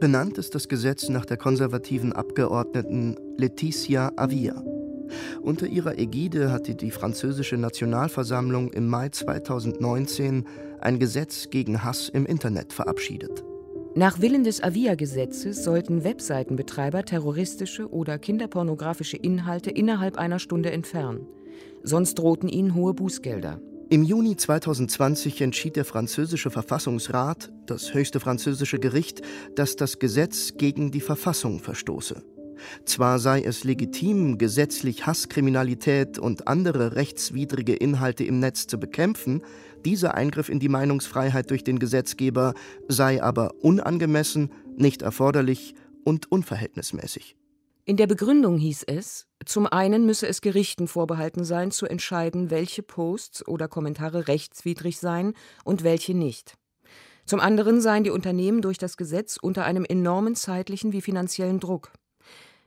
Benannt 0.01 0.39
ist 0.39 0.55
das 0.55 0.69
Gesetz 0.69 1.09
nach 1.09 1.25
der 1.25 1.37
konservativen 1.37 2.13
Abgeordneten 2.13 3.17
Laetitia 3.39 4.13
Avia. 4.17 4.63
Unter 5.43 5.67
ihrer 5.67 5.99
Ägide 5.99 6.53
hatte 6.53 6.75
die 6.75 6.91
französische 6.91 7.57
Nationalversammlung 7.57 8.73
im 8.73 8.89
Mai 8.89 9.09
2019 9.09 10.45
ein 10.81 10.99
Gesetz 10.99 11.51
gegen 11.51 11.83
Hass 11.83 12.09
im 12.09 12.27
Internet 12.27 12.73
verabschiedet. 12.73 13.45
Nach 13.97 14.21
Willen 14.21 14.43
des 14.43 14.61
Avia-Gesetzes 14.61 15.63
sollten 15.63 16.03
Webseitenbetreiber 16.03 17.05
terroristische 17.05 17.89
oder 17.89 18.19
kinderpornografische 18.19 19.17
Inhalte 19.17 19.71
innerhalb 19.71 20.19
einer 20.19 20.41
Stunde 20.41 20.73
entfernen. 20.73 21.27
Sonst 21.85 22.19
drohten 22.19 22.49
ihnen 22.49 22.75
hohe 22.75 22.93
Bußgelder. 22.93 23.61
Im 23.91 24.03
Juni 24.03 24.35
2020 24.35 25.41
entschied 25.43 25.77
der 25.77 25.85
französische 25.85 26.51
Verfassungsrat, 26.51 27.53
das 27.67 27.95
höchste 27.95 28.19
französische 28.19 28.81
Gericht, 28.81 29.23
dass 29.55 29.77
das 29.77 30.01
Gesetz 30.01 30.55
gegen 30.57 30.91
die 30.91 31.01
Verfassung 31.01 31.61
verstoße. 31.61 32.25
Zwar 32.85 33.19
sei 33.19 33.43
es 33.43 33.65
legitim, 33.65 34.39
gesetzlich 34.39 35.07
Hasskriminalität 35.07 36.19
und 36.19 36.49
andere 36.49 36.97
rechtswidrige 36.97 37.75
Inhalte 37.75 38.25
im 38.25 38.39
Netz 38.39 38.67
zu 38.67 38.79
bekämpfen, 38.79 39.43
dieser 39.85 40.15
Eingriff 40.15 40.49
in 40.49 40.61
die 40.61 40.69
Meinungsfreiheit 40.69 41.51
durch 41.51 41.65
den 41.65 41.79
Gesetzgeber 41.79 42.55
sei 42.89 43.23
aber 43.23 43.53
unangemessen, 43.61 44.51
nicht 44.77 45.03
erforderlich 45.03 45.75
und 46.05 46.31
unverhältnismäßig. 46.31 47.37
In 47.87 47.99
der 47.99 48.07
Begründung 48.07 48.57
hieß 48.57 48.85
es, 48.87 49.27
zum 49.45 49.67
einen 49.67 50.07
müsse 50.07 50.27
es 50.27 50.41
Gerichten 50.41 50.89
vorbehalten 50.89 51.45
sein, 51.45 51.71
zu 51.71 51.85
entscheiden, 51.85 52.51
welche 52.51 52.83
Posts 52.83 53.47
oder 53.47 53.69
Kommentare 53.69 54.27
rechtswidrig 54.27 54.99
seien 54.99 55.35
und 55.65 55.85
welche 55.85 56.15
nicht. 56.15 56.55
Zum 57.27 57.41
anderen 57.41 57.83
seien 57.83 58.05
die 58.05 58.11
Unternehmen 58.11 58.63
durch 58.63 58.79
das 58.79 58.97
Gesetz 58.97 59.39
unter 59.41 59.65
einem 59.65 59.85
enormen 59.85 60.35
zeitlichen 60.35 60.93
wie 60.93 61.03
finanziellen 61.03 61.61
Druck. 61.61 61.93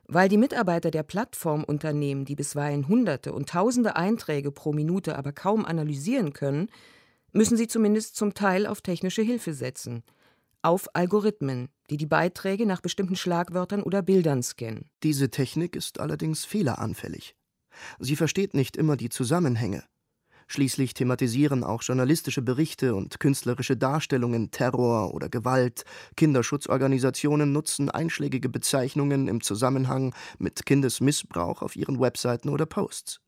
Weil 0.08 0.30
die 0.30 0.38
Mitarbeiter 0.38 0.90
der 0.90 1.04
Plattformunternehmen, 1.04 2.24
die 2.24 2.36
bisweilen 2.36 2.88
Hunderte 2.88 3.34
und 3.34 3.50
Tausende 3.50 3.98
Einträge 3.98 4.52
pro 4.52 4.72
Minute 4.72 5.18
aber 5.18 5.34
kaum 5.34 5.66
analysieren 5.66 6.32
können, 6.32 6.70
müssen 7.34 7.58
sie 7.58 7.68
zumindest 7.68 8.16
zum 8.16 8.34
Teil 8.34 8.66
auf 8.66 8.82
technische 8.82 9.22
Hilfe 9.22 9.54
setzen. 9.54 10.04
Auf 10.62 10.88
Algorithmen, 10.96 11.70
die 11.90 11.98
die 11.98 12.06
Beiträge 12.06 12.66
nach 12.66 12.82
bestimmten 12.82 13.16
Schlagwörtern 13.16 13.84
oder 13.84 14.02
Bildern 14.02 14.42
scannen. 14.44 14.90
Diese 15.04 15.30
Technik 15.30 15.76
ist 15.76 16.00
allerdings 16.00 16.46
fehleranfällig. 16.46 17.36
Sie 18.00 18.16
versteht 18.16 18.54
nicht 18.54 18.78
immer 18.78 18.98
die 18.98 19.10
Zusammenhänge. 19.10 19.84
Schließlich 20.48 20.94
thematisieren 20.94 21.64
auch 21.64 21.84
journalistische 21.84 22.42
Berichte 22.42 22.96
und 22.96 23.20
künstlerische 23.20 23.76
Darstellungen 23.76 24.50
Terror 24.50 25.14
oder 25.14 25.28
Gewalt. 25.28 25.84
Kinderschutzorganisationen 26.16 27.52
nutzen 27.52 27.90
einschlägige 27.90 28.48
Bezeichnungen 28.48 29.28
im 29.28 29.42
Zusammenhang 29.42 30.16
mit 30.40 30.66
Kindesmissbrauch 30.66 31.62
auf 31.62 31.76
ihren 31.76 32.00
Webseiten 32.00 32.50
oder 32.50 32.66
Posts. 32.66 33.20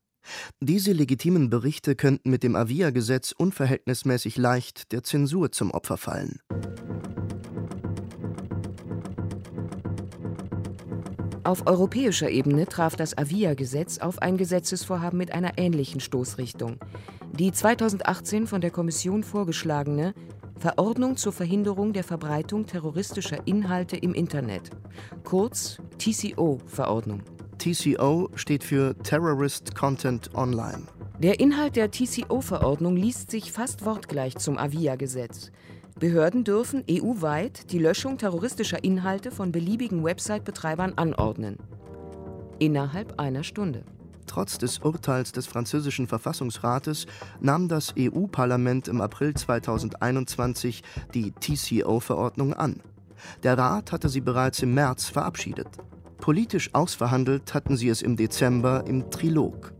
Diese 0.60 0.92
legitimen 0.92 1.50
Berichte 1.50 1.94
könnten 1.94 2.30
mit 2.30 2.42
dem 2.42 2.56
Avia-Gesetz 2.56 3.32
unverhältnismäßig 3.32 4.36
leicht 4.36 4.92
der 4.92 5.02
Zensur 5.02 5.52
zum 5.52 5.70
Opfer 5.70 5.96
fallen. 5.96 6.40
Auf 11.50 11.66
europäischer 11.66 12.30
Ebene 12.30 12.64
traf 12.66 12.94
das 12.94 13.18
Avia-Gesetz 13.18 13.98
auf 13.98 14.22
ein 14.22 14.36
Gesetzesvorhaben 14.36 15.18
mit 15.18 15.34
einer 15.34 15.58
ähnlichen 15.58 15.98
Stoßrichtung. 15.98 16.76
Die 17.32 17.50
2018 17.50 18.46
von 18.46 18.60
der 18.60 18.70
Kommission 18.70 19.24
vorgeschlagene 19.24 20.14
Verordnung 20.60 21.16
zur 21.16 21.32
Verhinderung 21.32 21.92
der 21.92 22.04
Verbreitung 22.04 22.66
terroristischer 22.66 23.48
Inhalte 23.48 23.96
im 23.96 24.14
Internet, 24.14 24.70
kurz 25.24 25.78
TCO-Verordnung. 25.98 27.22
TCO 27.58 28.30
steht 28.36 28.62
für 28.62 28.96
Terrorist 29.02 29.74
Content 29.74 30.32
Online. 30.36 30.84
Der 31.18 31.40
Inhalt 31.40 31.74
der 31.74 31.90
TCO-Verordnung 31.90 32.94
liest 32.94 33.32
sich 33.32 33.50
fast 33.50 33.84
wortgleich 33.84 34.36
zum 34.36 34.56
Avia-Gesetz. 34.56 35.50
Behörden 36.00 36.44
dürfen 36.44 36.82
EU-weit 36.90 37.70
die 37.72 37.78
Löschung 37.78 38.16
terroristischer 38.16 38.82
Inhalte 38.82 39.30
von 39.30 39.52
beliebigen 39.52 40.02
Website-Betreibern 40.02 40.94
anordnen. 40.96 41.58
Innerhalb 42.58 43.20
einer 43.20 43.44
Stunde. 43.44 43.84
Trotz 44.26 44.56
des 44.56 44.78
Urteils 44.78 45.32
des 45.32 45.46
französischen 45.46 46.06
Verfassungsrates 46.06 47.04
nahm 47.40 47.68
das 47.68 47.92
EU-Parlament 47.98 48.88
im 48.88 49.02
April 49.02 49.34
2021 49.34 50.82
die 51.12 51.32
TCO-Verordnung 51.32 52.54
an. 52.54 52.80
Der 53.42 53.58
Rat 53.58 53.92
hatte 53.92 54.08
sie 54.08 54.22
bereits 54.22 54.62
im 54.62 54.72
März 54.72 55.10
verabschiedet. 55.10 55.68
Politisch 56.16 56.70
ausverhandelt 56.72 57.52
hatten 57.52 57.76
sie 57.76 57.90
es 57.90 58.00
im 58.00 58.16
Dezember 58.16 58.84
im 58.86 59.10
Trilog. 59.10 59.74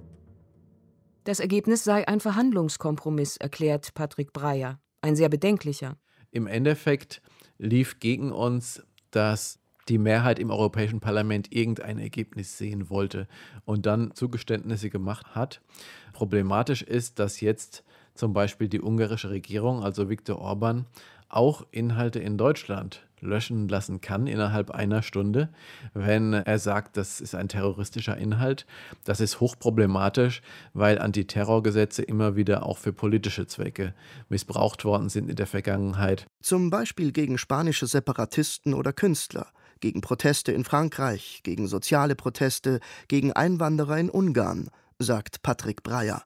Das 1.25 1.41
Ergebnis 1.41 1.83
sei 1.83 2.07
ein 2.07 2.21
Verhandlungskompromiss, 2.21 3.39
erklärt 3.39 3.95
Patrick 3.95 4.35
Breyer. 4.35 4.79
Ein 5.01 5.17
sehr 5.17 5.31
bedenklicher. 5.31 5.97
Im 6.31 6.47
Endeffekt 6.47 7.23
lief 7.59 8.01
gegen 8.01 8.33
uns, 8.33 8.83
dass 9.11 9.59
die 9.89 9.99
Mehrheit 9.99 10.39
im 10.39 10.51
Europäischen 10.51 11.01
Parlament 11.01 11.53
irgendein 11.53 11.99
Ergebnis 11.99 12.57
sehen 12.57 12.91
wollte 12.91 13.27
und 13.65 13.87
dann 13.87 14.15
Zugeständnisse 14.15 14.89
gemacht 14.89 15.35
hat. 15.35 15.61
Problematisch 16.13 16.83
ist, 16.83 17.19
dass 17.19 17.41
jetzt 17.41 17.85
zum 18.15 18.33
Beispiel 18.33 18.69
die 18.69 18.81
ungarische 18.81 19.31
Regierung, 19.31 19.83
also 19.83 20.09
Viktor 20.09 20.39
Orban, 20.39 20.87
auch 21.29 21.67
Inhalte 21.71 22.21
in 22.21 22.39
Deutschland 22.39 23.07
löschen 23.21 23.69
lassen 23.69 24.01
kann 24.01 24.27
innerhalb 24.27 24.71
einer 24.71 25.03
Stunde, 25.03 25.49
wenn 25.95 26.33
er 26.33 26.59
sagt, 26.59 26.97
das 26.97 27.21
ist 27.21 27.35
ein 27.35 27.49
terroristischer 27.49 28.17
Inhalt. 28.17 28.67
Das 29.05 29.21
ist 29.21 29.41
hochproblematisch, 29.41 30.43
weil 30.73 30.99
Antiterrorgesetze 30.99 32.03
immer 32.03 32.37
wieder 32.37 32.67
auch 32.67 32.79
für 32.79 32.93
politische 32.93 33.47
Zwecke 33.47 33.95
missbraucht 34.29 34.85
worden 34.85 35.09
sind 35.09 35.29
in 35.31 35.37
der 35.37 35.47
Vergangenheit. 35.47 36.27
Zum 36.43 36.71
Beispiel 36.71 37.13
gegen 37.13 37.39
spanische 37.39 37.87
Separatisten 37.87 38.75
oder 38.75 38.93
Künstler, 38.93 39.49
gegen 39.81 40.01
Proteste 40.01 40.53
in 40.53 40.65
Frankreich, 40.65 41.41
gegen 41.43 41.67
soziale 41.67 42.15
Proteste, 42.15 42.81
gegen 43.09 43.33
Einwanderer 43.33 43.99
in 43.99 44.11
Ungarn, 44.11 44.69
sagt 44.99 45.43
Patrick 45.43 45.83
Breyer. 45.83 46.23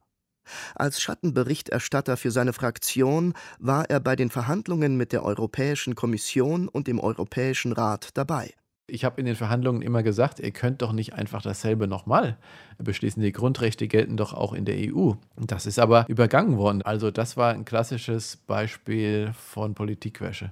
Als 0.75 1.01
Schattenberichterstatter 1.01 2.17
für 2.17 2.31
seine 2.31 2.53
Fraktion 2.53 3.35
war 3.59 3.89
er 3.91 4.01
bei 4.01 4.17
den 4.17 4.31
Verhandlungen 4.31 4.97
mit 4.97 5.13
der 5.13 5.25
Europäischen 5.25 5.95
Kommission 5.95 6.69
und 6.69 6.87
dem 6.87 7.01
Europäischen 7.01 7.73
Rat 7.73 8.11
dabei. 8.15 8.55
Ich 8.87 9.05
habe 9.05 9.19
in 9.19 9.25
den 9.25 9.35
Verhandlungen 9.35 9.81
immer 9.81 10.03
gesagt, 10.03 10.41
ihr 10.41 10.51
könnt 10.51 10.83
doch 10.83 10.93
nicht 10.93 11.15
einfach 11.15 11.41
dasselbe 11.41 11.89
nochmal 11.89 12.37
beschließen. 12.77 13.23
Die 13.23 13.33
Grundrechte 13.33 13.89
gelten 13.89 14.19
doch 14.19 14.35
auch 14.35 14.53
in 14.53 14.67
der 14.67 14.77
EU. 14.77 15.13
Das 15.37 15.65
ist 15.65 15.79
aber 15.79 16.05
übergangen 16.09 16.59
worden. 16.59 16.83
Also 16.83 17.11
das 17.11 17.39
war 17.39 17.55
ein 17.55 17.65
klassisches 17.65 18.37
Beispiel 18.37 19.33
von 19.39 19.75
Politikwäsche. 19.75 20.51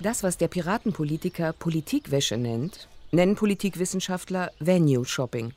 Das, 0.00 0.24
was 0.24 0.36
der 0.36 0.48
Piratenpolitiker 0.48 1.52
Politikwäsche 1.52 2.36
nennt, 2.36 2.88
nennen 3.12 3.36
Politikwissenschaftler 3.36 4.50
Venue 4.58 5.04
Shopping. 5.04 5.52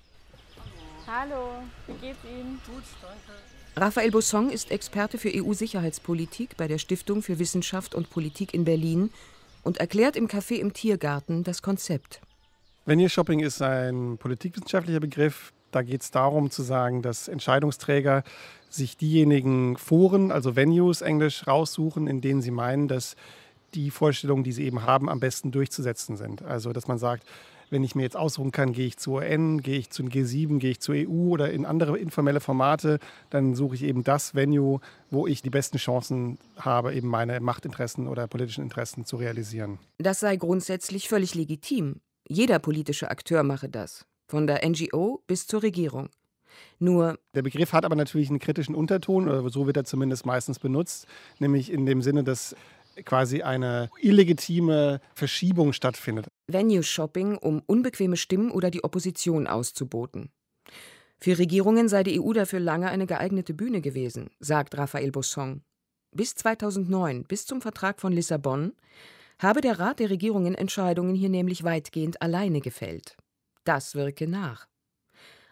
Hallo, 1.18 1.64
wie 1.88 1.94
geht's 1.94 2.20
Ihnen? 2.26 2.60
Gut, 2.66 2.84
danke. 3.02 3.40
Raphael 3.78 4.12
Bossong 4.12 4.50
ist 4.50 4.70
Experte 4.70 5.18
für 5.18 5.32
EU-Sicherheitspolitik 5.34 6.58
bei 6.58 6.68
der 6.68 6.78
Stiftung 6.78 7.22
für 7.22 7.40
Wissenschaft 7.40 7.96
und 7.96 8.10
Politik 8.10 8.54
in 8.54 8.66
Berlin 8.66 9.12
und 9.64 9.78
erklärt 9.78 10.18
im 10.18 10.28
Café 10.28 10.56
im 10.56 10.74
Tiergarten 10.74 11.46
das 11.46 11.62
Konzept. 11.62 12.20
Venue 12.86 13.08
Shopping 13.08 13.40
ist 13.40 13.62
ein 13.62 14.18
politikwissenschaftlicher 14.18 15.00
Begriff. 15.00 15.54
Da 15.72 15.84
geht 15.84 16.02
es 16.02 16.12
darum 16.12 16.52
zu 16.52 16.64
sagen, 16.64 17.02
dass 17.02 17.30
Entscheidungsträger 17.30 18.26
sich 18.70 18.98
diejenigen 18.98 19.78
Foren, 19.78 20.34
also 20.34 20.58
Venues 20.58 21.02
englisch, 21.02 21.48
raussuchen, 21.48 22.08
in 22.08 22.20
denen 22.20 22.42
sie 22.42 22.52
meinen, 22.52 22.90
dass 22.90 23.16
die 23.74 23.90
Vorstellungen, 23.90 24.44
die 24.44 24.52
sie 24.52 24.66
eben 24.66 24.84
haben, 24.84 25.08
am 25.08 25.22
besten 25.22 25.52
durchzusetzen 25.52 26.18
sind. 26.18 26.42
Also 26.42 26.74
dass 26.74 26.90
man 26.90 26.98
sagt, 26.98 27.26
wenn 27.70 27.84
ich 27.84 27.96
mir 27.96 28.04
jetzt 28.04 28.18
aussuchen 28.18 28.52
kann, 28.52 28.74
gehe 28.74 28.88
ich 28.88 28.98
zur 28.98 29.22
UN, 29.22 29.62
gehe 29.62 29.78
ich 29.78 29.90
zum 29.90 30.10
G7, 30.10 30.60
gehe 30.60 30.72
ich 30.72 30.80
zur 30.80 30.96
EU 30.96 31.30
oder 31.30 31.52
in 31.52 31.66
andere 31.66 31.98
informelle 31.98 32.40
Formate, 32.40 33.00
dann 33.30 33.56
suche 33.56 33.76
ich 33.76 33.84
eben 33.84 34.04
das 34.04 34.36
Venue, 34.36 34.80
wo 35.12 35.28
ich 35.28 35.42
die 35.42 35.50
besten 35.50 35.78
Chancen 35.78 36.38
habe, 36.58 36.94
eben 36.94 37.08
meine 37.08 37.40
Machtinteressen 37.40 38.08
oder 38.08 38.28
politischen 38.28 38.64
Interessen 38.64 39.06
zu 39.06 39.18
realisieren. 39.18 39.80
Das 39.98 40.20
sei 40.20 40.36
grundsätzlich 40.38 41.10
völlig 41.10 41.36
legitim. 41.36 42.02
Jeder 42.28 42.60
politische 42.60 43.12
Akteur 43.12 43.44
mache 43.44 43.70
das, 43.70 44.06
von 44.28 44.48
der 44.48 44.68
NGO 44.68 45.22
bis 45.28 45.48
zur 45.48 45.64
Regierung. 45.64 46.10
Nur 46.80 47.20
der 47.34 47.42
Begriff 47.42 47.74
hat 47.74 47.86
aber 47.86 47.96
natürlich 47.96 48.30
einen 48.30 48.40
kritischen 48.40 48.76
Unterton, 48.76 49.28
oder 49.28 49.50
so 49.50 49.68
wird 49.68 49.78
er 49.78 49.86
zumindest 49.86 50.26
meistens 50.26 50.60
benutzt, 50.60 51.08
nämlich 51.40 51.72
in 51.72 51.86
dem 51.86 52.02
Sinne, 52.02 52.24
dass 52.24 52.56
quasi 53.04 53.42
eine 53.42 53.90
illegitime 54.00 55.02
Verschiebung 55.14 55.74
stattfindet. 55.74 56.28
Venue-Shopping, 56.48 57.38
um 57.38 57.62
unbequeme 57.66 58.18
Stimmen 58.18 58.52
oder 58.52 58.72
die 58.72 58.84
Opposition 58.84 59.48
auszuboten. 59.48 60.32
Für 61.20 61.38
Regierungen 61.38 61.90
sei 61.90 62.04
die 62.04 62.22
EU 62.22 62.34
dafür 62.34 62.60
lange 62.60 62.90
eine 62.90 63.08
geeignete 63.08 63.54
Bühne 63.54 63.82
gewesen, 63.82 64.30
sagt 64.40 64.78
Raphael 64.78 65.12
Bossong. 65.12 65.62
Bis 66.12 66.36
2009, 66.36 67.24
bis 67.24 67.46
zum 67.46 67.62
Vertrag 67.62 68.00
von 68.00 68.14
Lissabon, 68.14 68.74
habe 69.40 69.62
der 69.62 69.80
Rat 69.80 70.00
der 70.00 70.10
Regierungen 70.10 70.56
Entscheidungen 70.56 71.16
hier 71.16 71.30
nämlich 71.30 71.64
weitgehend 71.64 72.22
alleine 72.22 72.62
gefällt. 72.62 73.18
Das 73.66 73.96
wirke 73.96 74.28
nach. 74.28 74.68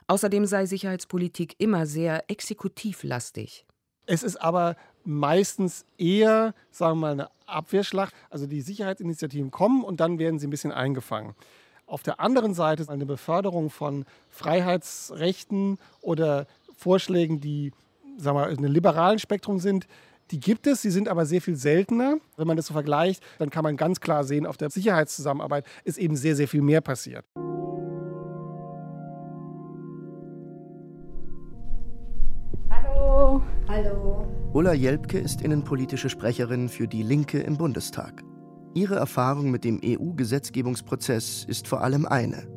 Außerdem 0.07 0.45
sei 0.45 0.65
Sicherheitspolitik 0.65 1.55
immer 1.57 1.85
sehr 1.85 2.29
exekutivlastig. 2.29 3.65
Es 4.05 4.23
ist 4.23 4.38
aber 4.38 4.75
meistens 5.05 5.86
eher, 5.98 6.53
sagen 6.72 7.00
wir 7.00 7.01
mal, 7.01 7.12
eine 7.12 7.29
Abwehrschlacht. 7.45 8.13
Also 8.29 8.48
die 8.48 8.62
Sicherheitsinitiativen 8.62 9.51
kommen 9.51 9.83
und 9.83 10.00
dann 10.00 10.19
werden 10.19 10.39
sie 10.39 10.48
ein 10.48 10.51
bisschen 10.51 10.72
eingefangen. 10.72 11.33
Auf 11.86 12.03
der 12.03 12.19
anderen 12.19 12.53
Seite 12.53 12.88
eine 12.89 13.05
Beförderung 13.05 13.69
von 13.69 14.05
Freiheitsrechten 14.29 15.77
oder 16.01 16.48
Vorschlägen, 16.77 17.39
die 17.39 17.72
sagen 18.17 18.38
wir, 18.38 18.50
in 18.50 18.60
einem 18.60 18.72
liberalen 18.72 19.19
Spektrum 19.19 19.60
sind, 19.60 19.88
die 20.31 20.39
gibt 20.39 20.67
es, 20.67 20.81
sie 20.81 20.91
sind 20.91 21.10
aber 21.10 21.25
sehr 21.25 21.41
viel 21.41 21.55
seltener. 21.55 22.17
Wenn 22.38 22.48
man 22.48 22.57
das 22.57 22.67
so 22.67 22.74
vergleicht, 22.74 23.22
dann 23.39 23.50
kann 23.50 23.63
man 23.63 23.77
ganz 23.77 24.00
klar 24.00 24.24
sehen, 24.24 24.45
auf 24.45 24.57
der 24.57 24.69
Sicherheitszusammenarbeit 24.69 25.65
ist 25.83 25.98
eben 25.98 26.15
sehr, 26.15 26.36
sehr 26.36 26.48
viel 26.48 26.62
mehr 26.62 26.81
passiert. 26.81 27.25
Ulla 34.53 34.74
Jelpke 34.74 35.17
ist 35.17 35.41
innenpolitische 35.41 36.10
Sprecherin 36.10 36.69
für 36.69 36.88
Die 36.88 37.01
Linke 37.01 37.39
im 37.39 37.57
Bundestag. 37.57 38.22
Ihre 38.75 38.98
Erfahrung 38.98 39.50
mit 39.50 39.63
dem 39.63 39.81
EU-Gesetzgebungsprozess 39.83 41.43
ist 41.48 41.67
vor 41.67 41.81
allem 41.81 42.05
eine. 42.05 42.48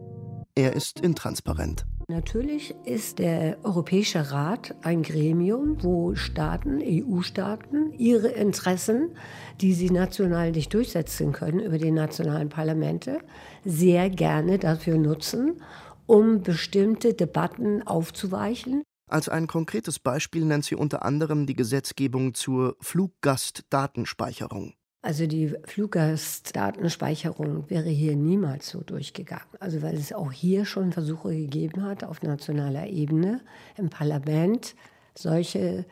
Er 0.54 0.74
ist 0.74 1.00
intransparent. 1.00 1.86
Natürlich 2.08 2.74
ist 2.84 3.18
der 3.18 3.56
Europäische 3.64 4.30
Rat 4.30 4.76
ein 4.82 5.02
Gremium, 5.02 5.82
wo 5.82 6.14
Staaten, 6.14 6.82
EU-Staaten, 6.82 7.94
ihre 7.94 8.28
Interessen, 8.28 9.16
die 9.62 9.72
sie 9.72 9.88
national 9.90 10.52
nicht 10.52 10.74
durchsetzen 10.74 11.32
können 11.32 11.60
über 11.60 11.78
die 11.78 11.92
nationalen 11.92 12.50
Parlamente, 12.50 13.20
sehr 13.64 14.10
gerne 14.10 14.58
dafür 14.58 14.98
nutzen, 14.98 15.62
um 16.04 16.42
bestimmte 16.42 17.14
Debatten 17.14 17.86
aufzuweichen. 17.86 18.82
Als 19.08 19.28
ein 19.28 19.46
konkretes 19.46 19.98
Beispiel 19.98 20.44
nennt 20.44 20.64
sie 20.64 20.74
unter 20.74 21.04
anderem 21.04 21.46
die 21.46 21.54
Gesetzgebung 21.54 22.34
zur 22.34 22.76
Fluggastdatenspeicherung. 22.80 24.74
Also 25.02 25.28
die 25.28 25.54
Fluggastdatenspeicherung 25.64 27.70
wäre 27.70 27.88
hier 27.88 28.16
niemals 28.16 28.68
so 28.68 28.80
durchgegangen. 28.80 29.46
Also 29.60 29.80
weil 29.82 29.94
es 29.94 30.12
auch 30.12 30.32
hier 30.32 30.64
schon 30.64 30.92
Versuche 30.92 31.28
gegeben 31.28 31.84
hat, 31.84 32.02
auf 32.02 32.22
nationaler 32.22 32.88
Ebene 32.88 33.40
im 33.76 33.88
Parlament 33.88 34.74
solche 35.16 35.84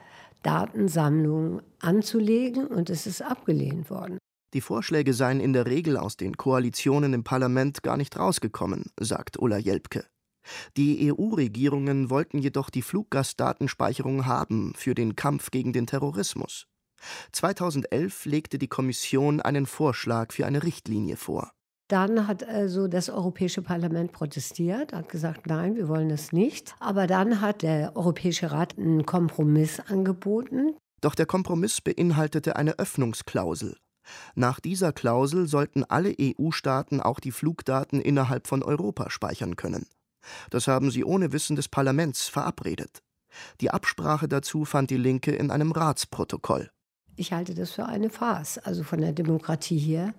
Datensammlungen 0.42 1.62
anzulegen 1.78 2.66
und 2.66 2.90
es 2.90 3.06
ist 3.06 3.22
abgelehnt 3.22 3.88
worden. 3.88 4.18
Die 4.52 4.60
Vorschläge 4.60 5.14
seien 5.14 5.38
in 5.38 5.52
der 5.52 5.66
Regel 5.66 5.96
aus 5.96 6.16
den 6.16 6.36
Koalitionen 6.36 7.12
im 7.12 7.22
Parlament 7.22 7.84
gar 7.84 7.96
nicht 7.96 8.18
rausgekommen, 8.18 8.86
sagt 8.98 9.38
Ulla 9.38 9.58
Jelpke. 9.58 10.04
Die 10.76 11.12
EU-Regierungen 11.12 12.10
wollten 12.10 12.38
jedoch 12.38 12.70
die 12.70 12.82
Fluggastdatenspeicherung 12.82 14.26
haben 14.26 14.72
für 14.76 14.94
den 14.94 15.16
Kampf 15.16 15.50
gegen 15.50 15.72
den 15.72 15.86
Terrorismus. 15.86 16.66
2011 17.32 18.24
legte 18.24 18.58
die 18.58 18.68
Kommission 18.68 19.40
einen 19.40 19.66
Vorschlag 19.66 20.32
für 20.32 20.46
eine 20.46 20.62
Richtlinie 20.62 21.16
vor. 21.16 21.50
Dann 21.88 22.26
hat 22.26 22.48
also 22.48 22.88
das 22.88 23.10
Europäische 23.10 23.60
Parlament 23.60 24.12
protestiert, 24.12 24.94
hat 24.94 25.10
gesagt, 25.10 25.46
nein, 25.46 25.76
wir 25.76 25.88
wollen 25.88 26.08
das 26.08 26.32
nicht. 26.32 26.74
Aber 26.80 27.06
dann 27.06 27.42
hat 27.42 27.62
der 27.62 27.94
Europäische 27.94 28.52
Rat 28.52 28.78
einen 28.78 29.04
Kompromiss 29.04 29.80
angeboten. 29.80 30.74
Doch 31.02 31.14
der 31.14 31.26
Kompromiss 31.26 31.82
beinhaltete 31.82 32.56
eine 32.56 32.78
Öffnungsklausel. 32.78 33.76
Nach 34.34 34.60
dieser 34.60 34.92
Klausel 34.92 35.46
sollten 35.46 35.84
alle 35.84 36.14
EU-Staaten 36.18 37.00
auch 37.00 37.20
die 37.20 37.32
Flugdaten 37.32 38.00
innerhalb 38.00 38.46
von 38.46 38.62
Europa 38.62 39.10
speichern 39.10 39.56
können. 39.56 39.86
Das 40.50 40.68
haben 40.68 40.90
sie 40.90 41.04
ohne 41.04 41.32
Wissen 41.32 41.56
des 41.56 41.68
Parlaments 41.68 42.28
verabredet. 42.28 43.02
Die 43.60 43.70
Absprache 43.70 44.28
dazu 44.28 44.64
fand 44.64 44.90
die 44.90 44.96
Linke 44.96 45.32
in 45.32 45.50
einem 45.50 45.72
Ratsprotokoll. 45.72 46.70
Ich 47.16 47.32
halte 47.32 47.54
das 47.54 47.72
für 47.72 47.86
eine 47.86 48.10
Farce, 48.10 48.58
also 48.58 48.82
von 48.82 49.00
der 49.00 49.12
Demokratie 49.12 49.78
hier, 49.78 50.14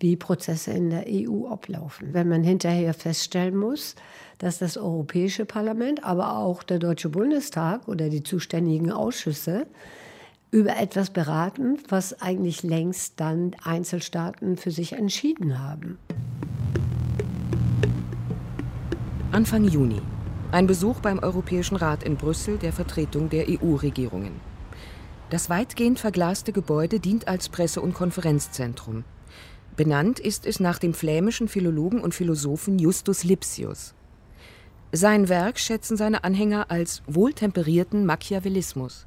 wie 0.00 0.16
Prozesse 0.16 0.72
in 0.72 0.90
der 0.90 1.04
EU 1.08 1.46
ablaufen. 1.46 2.12
Wenn 2.12 2.28
man 2.28 2.42
hinterher 2.42 2.92
feststellen 2.94 3.56
muss, 3.56 3.94
dass 4.38 4.58
das 4.58 4.76
Europäische 4.76 5.46
Parlament, 5.46 6.04
aber 6.04 6.36
auch 6.36 6.62
der 6.62 6.78
Deutsche 6.78 7.08
Bundestag 7.08 7.88
oder 7.88 8.10
die 8.10 8.22
zuständigen 8.22 8.92
Ausschüsse 8.92 9.66
über 10.50 10.76
etwas 10.76 11.10
beraten, 11.10 11.78
was 11.88 12.20
eigentlich 12.20 12.62
längst 12.62 13.20
dann 13.20 13.56
Einzelstaaten 13.62 14.56
für 14.56 14.70
sich 14.70 14.92
entschieden 14.92 15.58
haben. 15.58 15.98
Anfang 19.36 19.64
Juni. 19.64 20.00
Ein 20.50 20.66
Besuch 20.66 21.00
beim 21.00 21.18
Europäischen 21.18 21.76
Rat 21.76 22.02
in 22.02 22.16
Brüssel 22.16 22.56
der 22.56 22.72
Vertretung 22.72 23.28
der 23.28 23.44
EU-Regierungen. 23.46 24.40
Das 25.28 25.50
weitgehend 25.50 25.98
verglaste 25.98 26.52
Gebäude 26.52 27.00
dient 27.00 27.28
als 27.28 27.50
Presse- 27.50 27.82
und 27.82 27.92
Konferenzzentrum. 27.92 29.04
Benannt 29.76 30.20
ist 30.20 30.46
es 30.46 30.58
nach 30.58 30.78
dem 30.78 30.94
flämischen 30.94 31.48
Philologen 31.48 32.00
und 32.00 32.14
Philosophen 32.14 32.78
Justus 32.78 33.24
Lipsius. 33.24 33.92
Sein 34.92 35.28
Werk 35.28 35.58
schätzen 35.58 35.98
seine 35.98 36.24
Anhänger 36.24 36.70
als 36.70 37.02
wohltemperierten 37.06 38.06
Machiavellismus. 38.06 39.06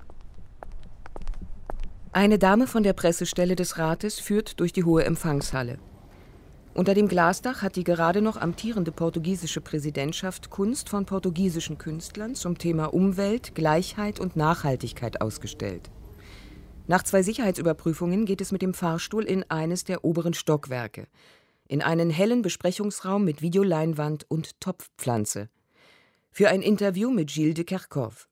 Eine 2.12 2.38
Dame 2.38 2.68
von 2.68 2.84
der 2.84 2.94
Pressestelle 2.94 3.56
des 3.56 3.80
Rates 3.80 4.20
führt 4.20 4.60
durch 4.60 4.74
die 4.74 4.84
hohe 4.84 5.06
Empfangshalle. 5.06 5.80
Unter 6.74 6.94
dem 6.94 7.08
Glasdach 7.08 7.62
hat 7.62 7.76
die 7.76 7.84
gerade 7.84 8.22
noch 8.22 8.38
amtierende 8.38 8.92
portugiesische 8.92 9.60
Präsidentschaft 9.60 10.50
Kunst 10.50 10.90
von 10.90 11.06
portugiesischen 11.06 11.78
Künstlern 11.78 12.36
zum 12.36 12.58
Thema 12.58 12.94
Umwelt, 12.94 13.56
Gleichheit 13.56 14.20
und 14.20 14.36
Nachhaltigkeit 14.36 15.20
ausgestellt. 15.20 15.90
Nach 16.88 17.04
zwei 17.04 17.22
Sicherheitsüberprüfungen 17.22 18.26
geht 18.26 18.42
es 18.42 18.52
mit 18.52 18.64
dem 18.64 18.74
Fahrstuhl 18.74 19.24
in 19.24 19.44
eines 19.50 19.84
der 19.84 20.04
oberen 20.04 20.34
Stockwerke, 20.34 21.08
in 21.68 21.84
einen 21.84 22.10
hellen 22.10 22.42
Besprechungsraum 22.42 23.24
mit 23.24 23.44
Videoleinwand 23.44 24.26
und 24.28 24.60
Topfpflanze. 24.60 25.50
Für 26.32 26.50
ein 26.50 26.64
Interview 26.64 27.12
mit 27.12 27.30
Gilles 27.30 27.54
de 27.54 27.64
Kerkhoff. 27.64 28.28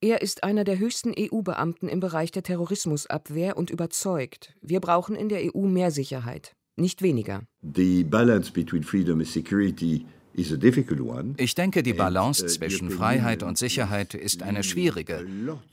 Er 0.00 0.22
ist 0.22 0.42
einer 0.42 0.64
der 0.64 0.78
höchsten 0.78 1.14
EU-Beamten 1.18 1.88
im 1.88 2.00
Bereich 2.00 2.30
der 2.30 2.42
Terrorismusabwehr 2.42 3.58
und 3.58 3.68
überzeugt, 3.68 4.54
wir 4.62 4.80
brauchen 4.80 5.14
in 5.14 5.28
der 5.28 5.54
EU 5.54 5.66
mehr 5.66 5.90
Sicherheit, 5.90 6.55
nicht 6.76 7.02
weniger. 7.02 7.42
The 7.62 8.04
balance 8.04 8.52
between 8.52 8.82
freedom 8.82 9.18
and 9.20 9.28
security 9.28 10.06
ich 10.38 11.54
denke, 11.54 11.82
die 11.82 11.94
Balance 11.94 12.44
uh, 12.44 12.46
zwischen 12.46 12.90
Freiheit 12.90 13.42
und 13.42 13.56
Sicherheit 13.56 14.12
ist 14.12 14.42
eine 14.42 14.62
schwierige. 14.64 15.26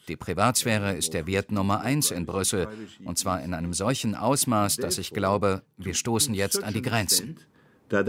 Die 0.08 0.16
Privatsphäre 0.16 0.96
ist 0.96 1.14
der 1.14 1.28
Wert 1.28 1.52
Nummer 1.52 1.82
eins 1.82 2.12
in 2.12 2.26
Brüssel, 2.26 2.70
und 3.04 3.18
zwar 3.18 3.44
in 3.44 3.54
einem 3.54 3.74
solchen 3.74 4.16
Ausmaß, 4.16 4.78
dass 4.78 4.98
ich 5.00 5.12
glaube, 5.12 5.64
wir 5.78 5.94
stoßen 5.94 6.34
jetzt 6.34 6.64
an 6.64 6.74
die 6.74 6.82
Grenzen. 6.82 7.36
Der 7.92 8.04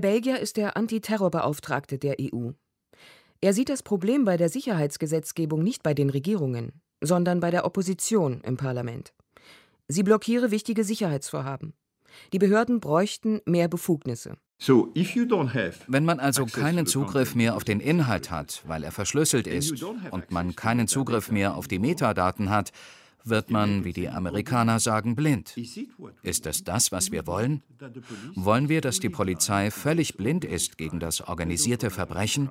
Belgier 0.00 0.40
ist 0.40 0.56
der 0.56 0.76
Antiterrorbeauftragte 0.78 1.98
der 1.98 2.16
EU. 2.18 2.52
Er 3.42 3.52
sieht 3.52 3.68
das 3.68 3.82
Problem 3.82 4.24
bei 4.24 4.38
der 4.38 4.48
Sicherheitsgesetzgebung 4.48 5.62
nicht 5.62 5.82
bei 5.82 5.92
den 5.92 6.08
Regierungen, 6.08 6.72
sondern 7.02 7.40
bei 7.40 7.50
der 7.50 7.66
Opposition 7.66 8.40
im 8.44 8.56
Parlament. 8.56 9.12
Sie 9.90 10.04
blockiere 10.04 10.52
wichtige 10.52 10.84
Sicherheitsvorhaben. 10.84 11.74
Die 12.32 12.38
Behörden 12.38 12.78
bräuchten 12.78 13.40
mehr 13.44 13.66
Befugnisse. 13.66 14.36
Wenn 14.58 16.04
man 16.04 16.20
also 16.20 16.46
keinen 16.46 16.86
Zugriff 16.86 17.34
mehr 17.34 17.56
auf 17.56 17.64
den 17.64 17.80
Inhalt 17.80 18.30
hat, 18.30 18.62
weil 18.66 18.84
er 18.84 18.92
verschlüsselt 18.92 19.48
ist, 19.48 19.82
und 19.82 20.30
man 20.30 20.54
keinen 20.54 20.86
Zugriff 20.86 21.32
mehr 21.32 21.56
auf 21.56 21.66
die 21.66 21.80
Metadaten 21.80 22.50
hat, 22.50 22.70
wird 23.24 23.50
man, 23.50 23.84
wie 23.84 23.92
die 23.92 24.08
Amerikaner 24.08 24.80
sagen, 24.80 25.14
blind. 25.14 25.56
Ist 26.22 26.46
es 26.46 26.64
das, 26.64 26.92
was 26.92 27.12
wir 27.12 27.26
wollen? 27.26 27.62
Wollen 28.34 28.68
wir, 28.68 28.80
dass 28.80 29.00
die 29.00 29.08
Polizei 29.08 29.70
völlig 29.70 30.16
blind 30.16 30.44
ist 30.44 30.78
gegen 30.78 31.00
das 31.00 31.20
organisierte 31.20 31.90
Verbrechen, 31.90 32.48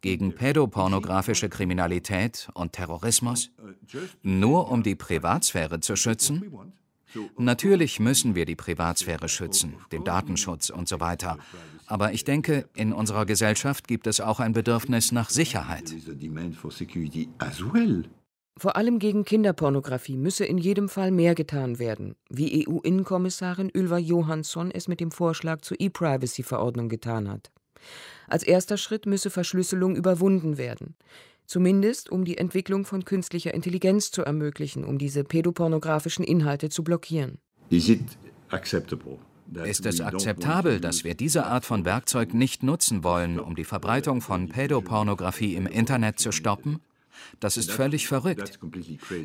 gegen 0.00 0.34
pädopornografische 0.34 1.48
Kriminalität 1.48 2.48
und 2.54 2.72
Terrorismus? 2.72 3.50
Nur 4.22 4.70
um 4.70 4.82
die 4.82 4.94
Privatsphäre 4.94 5.80
zu 5.80 5.96
schützen? 5.96 6.44
Natürlich 7.38 7.98
müssen 7.98 8.34
wir 8.34 8.44
die 8.44 8.56
Privatsphäre 8.56 9.28
schützen, 9.28 9.74
den 9.90 10.04
Datenschutz 10.04 10.70
und 10.70 10.88
so 10.88 11.00
weiter. 11.00 11.38
Aber 11.86 12.12
ich 12.12 12.24
denke, 12.24 12.68
in 12.74 12.92
unserer 12.92 13.26
Gesellschaft 13.26 13.88
gibt 13.88 14.06
es 14.06 14.20
auch 14.20 14.38
ein 14.38 14.52
Bedürfnis 14.52 15.10
nach 15.10 15.28
Sicherheit. 15.28 15.92
Vor 18.56 18.76
allem 18.76 18.98
gegen 18.98 19.24
Kinderpornografie 19.24 20.16
müsse 20.16 20.44
in 20.44 20.58
jedem 20.58 20.88
Fall 20.88 21.10
mehr 21.10 21.34
getan 21.34 21.78
werden, 21.78 22.16
wie 22.28 22.66
EU-Innenkommissarin 22.66 23.70
Ylva 23.74 23.98
Johansson 23.98 24.70
es 24.70 24.88
mit 24.88 25.00
dem 25.00 25.10
Vorschlag 25.10 25.62
zur 25.62 25.80
E-Privacy-Verordnung 25.80 26.88
getan 26.88 27.30
hat. 27.30 27.50
Als 28.28 28.42
erster 28.42 28.76
Schritt 28.76 29.06
müsse 29.06 29.30
Verschlüsselung 29.30 29.96
überwunden 29.96 30.58
werden 30.58 30.94
zumindest 31.50 32.10
um 32.10 32.24
die 32.24 32.38
Entwicklung 32.38 32.84
von 32.84 33.04
künstlicher 33.04 33.52
Intelligenz 33.52 34.12
zu 34.12 34.22
ermöglichen, 34.22 34.84
um 34.84 34.98
diese 34.98 35.24
pädopornografischen 35.24 36.24
Inhalte 36.24 36.68
zu 36.68 36.84
blockieren. 36.84 37.38
Ist 37.68 37.98
es 39.84 40.00
akzeptabel, 40.00 40.80
dass 40.80 41.02
wir 41.02 41.16
diese 41.16 41.46
Art 41.46 41.64
von 41.64 41.84
Werkzeug 41.84 42.34
nicht 42.34 42.62
nutzen 42.62 43.02
wollen, 43.02 43.40
um 43.40 43.56
die 43.56 43.64
Verbreitung 43.64 44.20
von 44.20 44.48
Pädopornografie 44.48 45.56
im 45.56 45.66
Internet 45.66 46.20
zu 46.20 46.30
stoppen? 46.30 46.78
Das 47.40 47.56
ist 47.56 47.70
völlig 47.70 48.06
verrückt. 48.06 48.58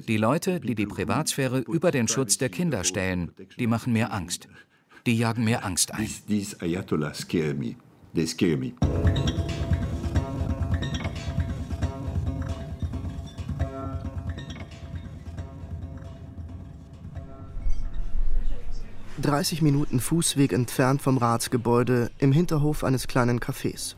Die 0.07 0.17
Leute, 0.17 0.59
die 0.59 0.75
die 0.75 0.85
Privatsphäre 0.85 1.59
über 1.59 1.91
den 1.91 2.07
Schutz 2.07 2.37
der 2.37 2.49
Kinder 2.49 2.83
stellen, 2.83 3.31
die 3.59 3.67
machen 3.67 3.93
mir 3.93 4.11
Angst. 4.13 4.47
Die 5.05 5.17
jagen 5.17 5.43
mir 5.43 5.63
Angst 5.63 5.93
ein. 5.93 6.09
These 6.27 6.61
Ayatollahs 6.61 7.19
scare 7.19 7.53
me. 7.53 7.75
They 8.15 8.25
scare 8.25 8.57
me. 8.57 8.73
30 19.21 19.61
Minuten 19.63 19.99
Fußweg 19.99 20.53
entfernt 20.53 21.01
vom 21.01 21.17
Ratsgebäude 21.17 22.11
im 22.19 22.31
Hinterhof 22.31 22.83
eines 22.83 23.07
kleinen 23.07 23.39
Cafés. 23.39 23.95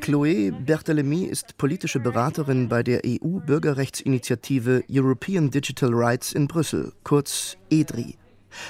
Chloé 0.00 0.50
Berthelemy 0.50 1.24
ist 1.24 1.56
politische 1.56 2.00
Beraterin 2.00 2.68
bei 2.68 2.82
der 2.82 3.02
EU-Bürgerrechtsinitiative 3.04 4.82
European 4.90 5.50
Digital 5.50 5.90
Rights 5.92 6.32
in 6.32 6.48
Brüssel, 6.48 6.92
kurz 7.04 7.56
EDRI. 7.70 8.16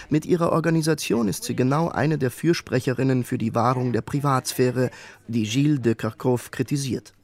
Mit 0.08 0.26
ihrer 0.26 0.52
Organisation 0.52 1.28
ist 1.28 1.44
sie 1.44 1.56
genau 1.56 1.88
eine 1.88 2.18
der 2.18 2.30
Fürsprecherinnen 2.30 3.24
für 3.24 3.38
die 3.38 3.54
Wahrung 3.54 3.92
der 3.92 4.02
Privatsphäre, 4.02 4.90
die 5.28 5.44
Gilles 5.44 5.80
de 5.80 5.94
Kerkhove 5.94 6.50
kritisiert. 6.50 7.14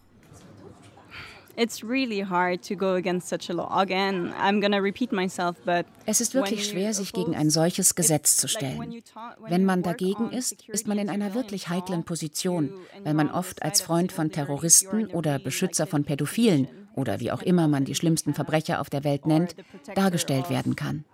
Es 1.56 1.80
ist 6.20 6.34
wirklich 6.34 6.68
schwer, 6.68 6.94
sich 6.94 7.12
gegen 7.12 7.34
ein 7.34 7.50
solches 7.50 7.94
Gesetz 7.94 8.36
zu 8.36 8.48
stellen. 8.48 9.02
Wenn 9.48 9.64
man 9.64 9.82
dagegen 9.82 10.30
ist, 10.30 10.68
ist 10.68 10.86
man 10.86 10.98
in 10.98 11.08
einer 11.08 11.34
wirklich 11.34 11.68
heiklen 11.68 12.04
Position, 12.04 12.72
weil 13.04 13.14
man 13.14 13.30
oft 13.30 13.62
als 13.62 13.80
Freund 13.80 14.12
von 14.12 14.30
Terroristen 14.30 15.06
oder 15.06 15.38
Beschützer 15.38 15.86
von 15.86 16.04
Pädophilen 16.04 16.68
oder 16.94 17.20
wie 17.20 17.30
auch 17.30 17.42
immer 17.42 17.68
man 17.68 17.84
die 17.84 17.94
schlimmsten 17.94 18.34
Verbrecher 18.34 18.80
auf 18.80 18.90
der 18.90 19.04
Welt 19.04 19.26
nennt, 19.26 19.54
dargestellt 19.94 20.50
werden 20.50 20.76
kann. 20.76 21.04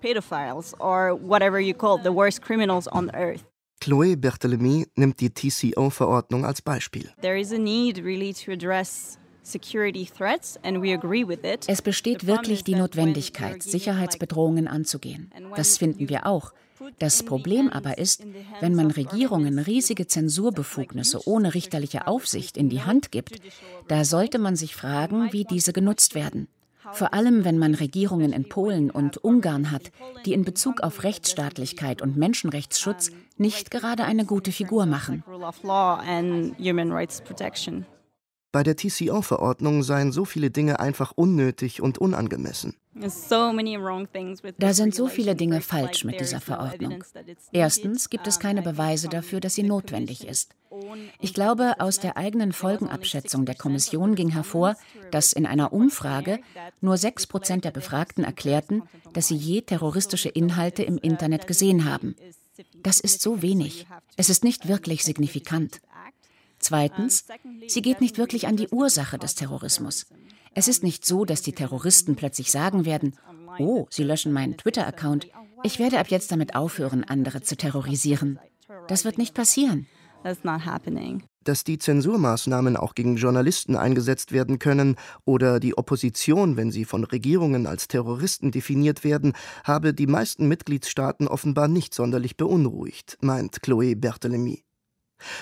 Chloé 3.83 4.15
Berthelemy 4.15 4.87
nimmt 4.95 5.19
die 5.19 5.31
TCO-Verordnung 5.31 6.45
als 6.45 6.63
Beispiel. 6.63 7.11
There 7.21 7.37
is 7.39 7.53
a 7.53 7.59
need 7.59 7.99
really 7.99 8.33
to 8.33 8.53
address 8.53 9.19
es 11.67 11.83
besteht 11.83 12.27
wirklich 12.27 12.65
die 12.65 12.75
Notwendigkeit, 12.75 13.63
Sicherheitsbedrohungen 13.63 14.69
anzugehen. 14.69 15.31
Das 15.57 15.79
finden 15.79 16.09
wir 16.09 16.27
auch. 16.27 16.53
Das 16.99 17.23
Problem 17.23 17.69
aber 17.71 17.99
ist, 17.99 18.25
wenn 18.61 18.75
man 18.75 18.91
Regierungen 18.91 19.59
riesige 19.59 20.07
Zensurbefugnisse 20.07 21.27
ohne 21.29 21.55
richterliche 21.55 22.07
Aufsicht 22.07 22.57
in 22.57 22.69
die 22.69 22.83
Hand 22.83 23.13
gibt, 23.13 23.41
da 23.89 24.05
sollte 24.05 24.39
man 24.39 24.57
sich 24.57 24.75
fragen, 24.75 25.33
wie 25.33 25.45
diese 25.45 25.73
genutzt 25.73 26.15
werden. 26.15 26.49
Vor 26.93 27.15
allem, 27.15 27.45
wenn 27.45 27.59
man 27.59 27.75
Regierungen 27.75 28.33
in 28.33 28.49
Polen 28.49 28.91
und 28.91 29.17
Ungarn 29.19 29.71
hat, 29.71 29.93
die 30.27 30.33
in 30.33 30.45
Bezug 30.45 30.81
auf 30.81 31.05
Rechtsstaatlichkeit 31.05 32.03
und 32.03 32.17
Menschenrechtsschutz 32.17 33.11
nicht 33.37 33.71
gerade 33.71 34.05
eine 34.05 34.25
gute 34.25 34.51
Figur 34.51 34.87
machen. 34.87 35.23
Bei 38.53 38.63
der 38.63 38.77
TCO-Verordnung 38.77 39.83
seien 39.83 40.13
so 40.13 40.27
viele 40.27 40.51
Dinge 40.51 40.79
einfach 40.79 41.13
unnötig 41.17 41.81
und 41.81 41.97
unangemessen. 41.97 42.77
Da 44.59 44.75
sind 44.75 44.95
so 44.95 45.07
viele 45.09 45.35
Dinge 45.35 45.63
falsch 45.63 46.05
mit 46.05 46.21
dieser 46.21 46.41
Verordnung. 46.41 47.03
Erstens 47.51 48.11
gibt 48.11 48.27
es 48.27 48.39
keine 48.39 48.61
Beweise 48.61 49.09
dafür, 49.09 49.41
dass 49.41 49.55
sie 49.55 49.63
notwendig 49.63 50.29
ist. 50.29 50.55
Ich 51.19 51.33
glaube, 51.33 51.81
aus 51.81 51.99
der 51.99 52.19
eigenen 52.19 52.53
Folgenabschätzung 52.53 53.47
der 53.47 53.55
Kommission 53.55 54.15
ging 54.15 54.29
hervor, 54.29 54.77
dass 55.11 55.33
in 55.33 55.47
einer 55.47 55.73
Umfrage 55.73 56.39
nur 56.83 56.99
sechs 56.99 57.27
Prozent 57.27 57.65
der 57.65 57.71
Befragten 57.71 58.25
erklärten, 58.25 58.83
dass 59.15 59.29
sie 59.29 59.37
je 59.37 59.63
terroristische 59.63 60.29
Inhalte 60.29 60.83
im 60.83 60.99
Internet 60.99 61.47
gesehen 61.47 61.87
haben. 61.87 62.15
Das 62.83 63.01
ist 63.01 63.23
so 63.23 63.41
wenig. 63.41 63.87
Es 64.17 64.29
ist 64.29 64.45
nicht 64.45 64.69
wirklich 64.69 65.05
signifikant. 65.05 65.81
Zweitens, 66.63 67.27
sie 67.67 67.83
geht 67.83 68.01
nicht 68.01 68.19
wirklich 68.19 68.47
an 68.47 68.57
die 68.57 68.69
Ursache 68.69 69.19
des 69.19 69.35
Terrorismus. 69.35 70.07
Es 70.55 70.69
ist 70.69 70.83
nicht 70.83 71.05
so, 71.05 71.25
dass 71.25 71.43
die 71.43 71.53
Terroristen 71.53 72.15
plötzlich 72.15 72.51
sagen 72.51 72.85
werden, 72.85 73.17
oh, 73.59 73.87
sie 73.91 74.05
löschen 74.05 74.33
meinen 74.33 74.57
Twitter-Account, 74.57 75.27
ich 75.65 75.79
werde 75.79 75.99
ab 75.99 76.09
jetzt 76.09 76.31
damit 76.31 76.55
aufhören, 76.55 77.05
andere 77.05 77.43
zu 77.43 77.57
terrorisieren. 77.57 78.39
Das 78.89 79.05
wird 79.05 79.19
nicht 79.19 79.35
passieren. 79.35 79.87
Dass 81.45 81.65
die 81.65 81.79
Zensurmaßnahmen 81.79 82.77
auch 82.77 82.95
gegen 82.95 83.17
Journalisten 83.17 83.75
eingesetzt 83.75 84.31
werden 84.31 84.61
können 84.61 84.95
oder 85.25 85.59
die 85.59 85.77
Opposition, 85.77 86.57
wenn 86.57 86.71
sie 86.71 86.85
von 86.85 87.03
Regierungen 87.03 87.67
als 87.67 87.89
Terroristen 87.89 88.53
definiert 88.53 89.03
werden, 89.03 89.33
habe 89.65 89.95
die 89.95 90.07
meisten 90.07 90.47
Mitgliedstaaten 90.47 91.27
offenbar 91.27 91.67
nicht 91.67 91.93
sonderlich 91.93 92.37
beunruhigt, 92.37 93.19
meint 93.21 93.59
Chloé 93.63 93.97
Berthelemy. 93.97 94.63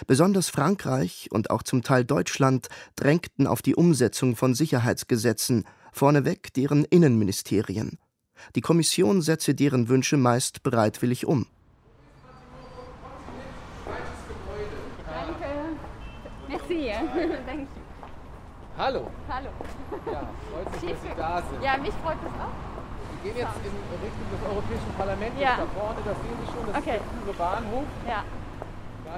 Besonders 0.07 0.49
Frankreich 0.51 1.29
und 1.31 1.51
auch 1.51 1.63
zum 1.63 1.83
Teil 1.83 2.05
Deutschland 2.05 2.69
drängten 2.97 3.47
auf 3.47 3.63
die 3.63 3.75
Umsetzung 3.75 4.37
von 4.37 4.55
Sicherheitsgesetzen, 4.55 5.65
vorneweg 5.93 6.53
deren 6.55 6.85
Innenministerien. 6.85 7.99
Die 8.55 8.61
Kommission 8.61 9.21
setze 9.23 9.55
deren 9.55 9.89
Wünsche 9.89 10.17
meist 10.17 10.63
bereitwillig 10.63 11.27
um. 11.27 11.47
Danke. 15.07 15.51
Merci. 16.49 16.93
Danke. 17.47 17.67
Hallo. 18.79 19.11
Hallo. 19.29 19.49
Ja, 20.11 20.29
freut 20.51 20.83
mich, 20.83 20.91
dass 20.93 21.03
Sie 21.03 21.09
da 21.17 21.43
sind. 21.51 21.63
Ja, 21.63 21.77
mich 21.77 21.93
freut 22.03 22.17
das 22.25 22.33
auch. 22.41 22.55
Wir 23.23 23.33
gehen 23.33 23.43
jetzt 23.43 23.57
in 23.61 24.01
Richtung 24.01 24.27
des 24.33 24.49
Europäischen 24.49 24.93
Parlaments. 24.97 25.37
Ja. 25.39 25.57
Da 25.59 25.67
vorne, 25.79 26.01
das 26.05 26.17
sehen 26.17 26.37
Sie 26.41 26.53
schon, 26.53 26.67
das 26.67 26.77
Okay. 26.81 26.97
ist 26.97 27.27
der 27.29 27.33
Bahnhof. 27.35 27.85
Ja. 28.09 28.25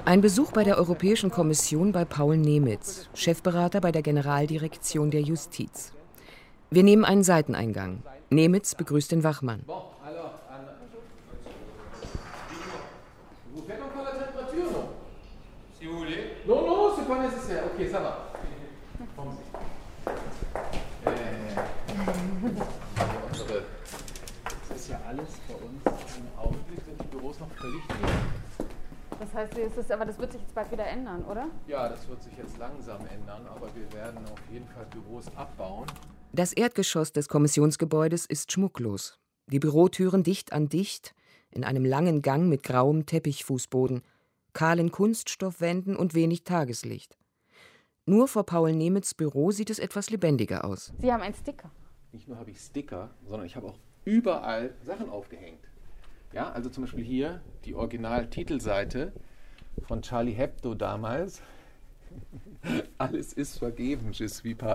Ein 0.05 0.21
Besuch 0.21 0.51
bei 0.51 0.63
der 0.63 0.77
Europäischen 0.77 1.31
Kommission 1.31 1.91
bei 1.91 2.03
Paul 2.03 2.37
Nemitz, 2.37 3.07
Chefberater 3.13 3.79
bei 3.79 3.91
der 3.91 4.01
Generaldirektion 4.01 5.11
der 5.11 5.21
Justiz. 5.21 5.93
Wir 6.69 6.83
nehmen 6.83 7.05
einen 7.05 7.23
Seiteneingang. 7.23 8.03
Nemitz 8.29 8.75
begrüßt 8.75 9.11
den 9.11 9.23
Wachmann. 9.23 9.63
Non. 9.65 9.83
Non, 16.45 16.91
c'est 16.95 17.07
pas 17.07 17.19
nécessaire. 17.19 17.63
Ok, 17.65 17.87
ça 17.89 17.99
va. 17.99 18.31
Kommen 19.15 19.37
Sie. 19.37 19.59
Äh, 21.09 21.53
das 24.69 24.77
ist 24.77 24.89
ja 24.89 24.99
alles 25.07 25.29
bei 25.47 25.53
uns 25.55 26.01
im 26.17 26.39
Augenblick 26.39 26.81
sind 26.85 27.01
die 27.01 27.07
Büros 27.07 27.39
noch 27.39 27.49
völlig 27.59 27.81
leer. 27.87 28.42
Das 29.23 29.33
heißt, 29.33 29.57
es 29.57 29.77
ist, 29.77 29.89
aber 29.89 30.03
das 30.03 30.19
wird 30.19 30.33
sich 30.33 30.41
jetzt 30.41 30.53
bald 30.53 30.69
wieder 30.69 30.85
ändern, 30.85 31.23
oder? 31.23 31.49
Ja, 31.65 31.87
das 31.87 32.05
wird 32.09 32.21
sich 32.21 32.37
jetzt 32.37 32.57
langsam 32.57 32.99
ändern, 33.07 33.47
aber 33.47 33.73
wir 33.73 33.89
werden 33.93 34.17
auf 34.25 34.41
jeden 34.51 34.67
Fall 34.67 34.85
Büros 34.87 35.27
abbauen. 35.37 35.87
Das 36.33 36.51
Erdgeschoss 36.51 37.13
des 37.13 37.29
Kommissionsgebäudes 37.29 38.25
ist 38.25 38.51
schmucklos. 38.51 39.17
Die 39.47 39.59
Bürotüren 39.59 40.23
dicht 40.23 40.51
an 40.51 40.67
dicht, 40.67 41.15
in 41.51 41.63
einem 41.63 41.85
langen 41.85 42.21
Gang 42.21 42.49
mit 42.49 42.63
grauem 42.63 43.05
Teppichfußboden, 43.05 44.01
kahlen 44.51 44.91
Kunststoffwänden 44.91 45.95
und 45.95 46.13
wenig 46.13 46.43
Tageslicht. 46.43 47.17
Nur 48.05 48.27
vor 48.27 48.45
Paul 48.45 48.73
Nemitz 48.73 49.13
Büro 49.13 49.51
sieht 49.51 49.69
es 49.69 49.79
etwas 49.79 50.09
lebendiger 50.09 50.65
aus. 50.65 50.91
Sie 50.99 51.13
haben 51.13 51.23
einen 51.23 51.35
Sticker. 51.35 51.71
Nicht 52.11 52.27
nur 52.27 52.37
habe 52.37 52.51
ich 52.51 52.59
Sticker, 52.59 53.09
sondern 53.25 53.45
ich 53.45 53.55
habe 53.55 53.67
auch 53.67 53.79
überall 54.03 54.73
Sachen 54.83 55.09
aufgehängt. 55.09 55.63
Ja, 56.33 56.51
also 56.51 56.69
zum 56.69 56.83
Beispiel 56.83 57.03
hier 57.03 57.41
die 57.65 57.75
Original-Titelseite 57.75 59.13
von 59.87 60.01
Charlie 60.01 60.33
Hebdo 60.33 60.73
damals. 60.73 61.41
Alles 62.97 63.33
ist 63.33 63.59
vergeben, 63.59 64.11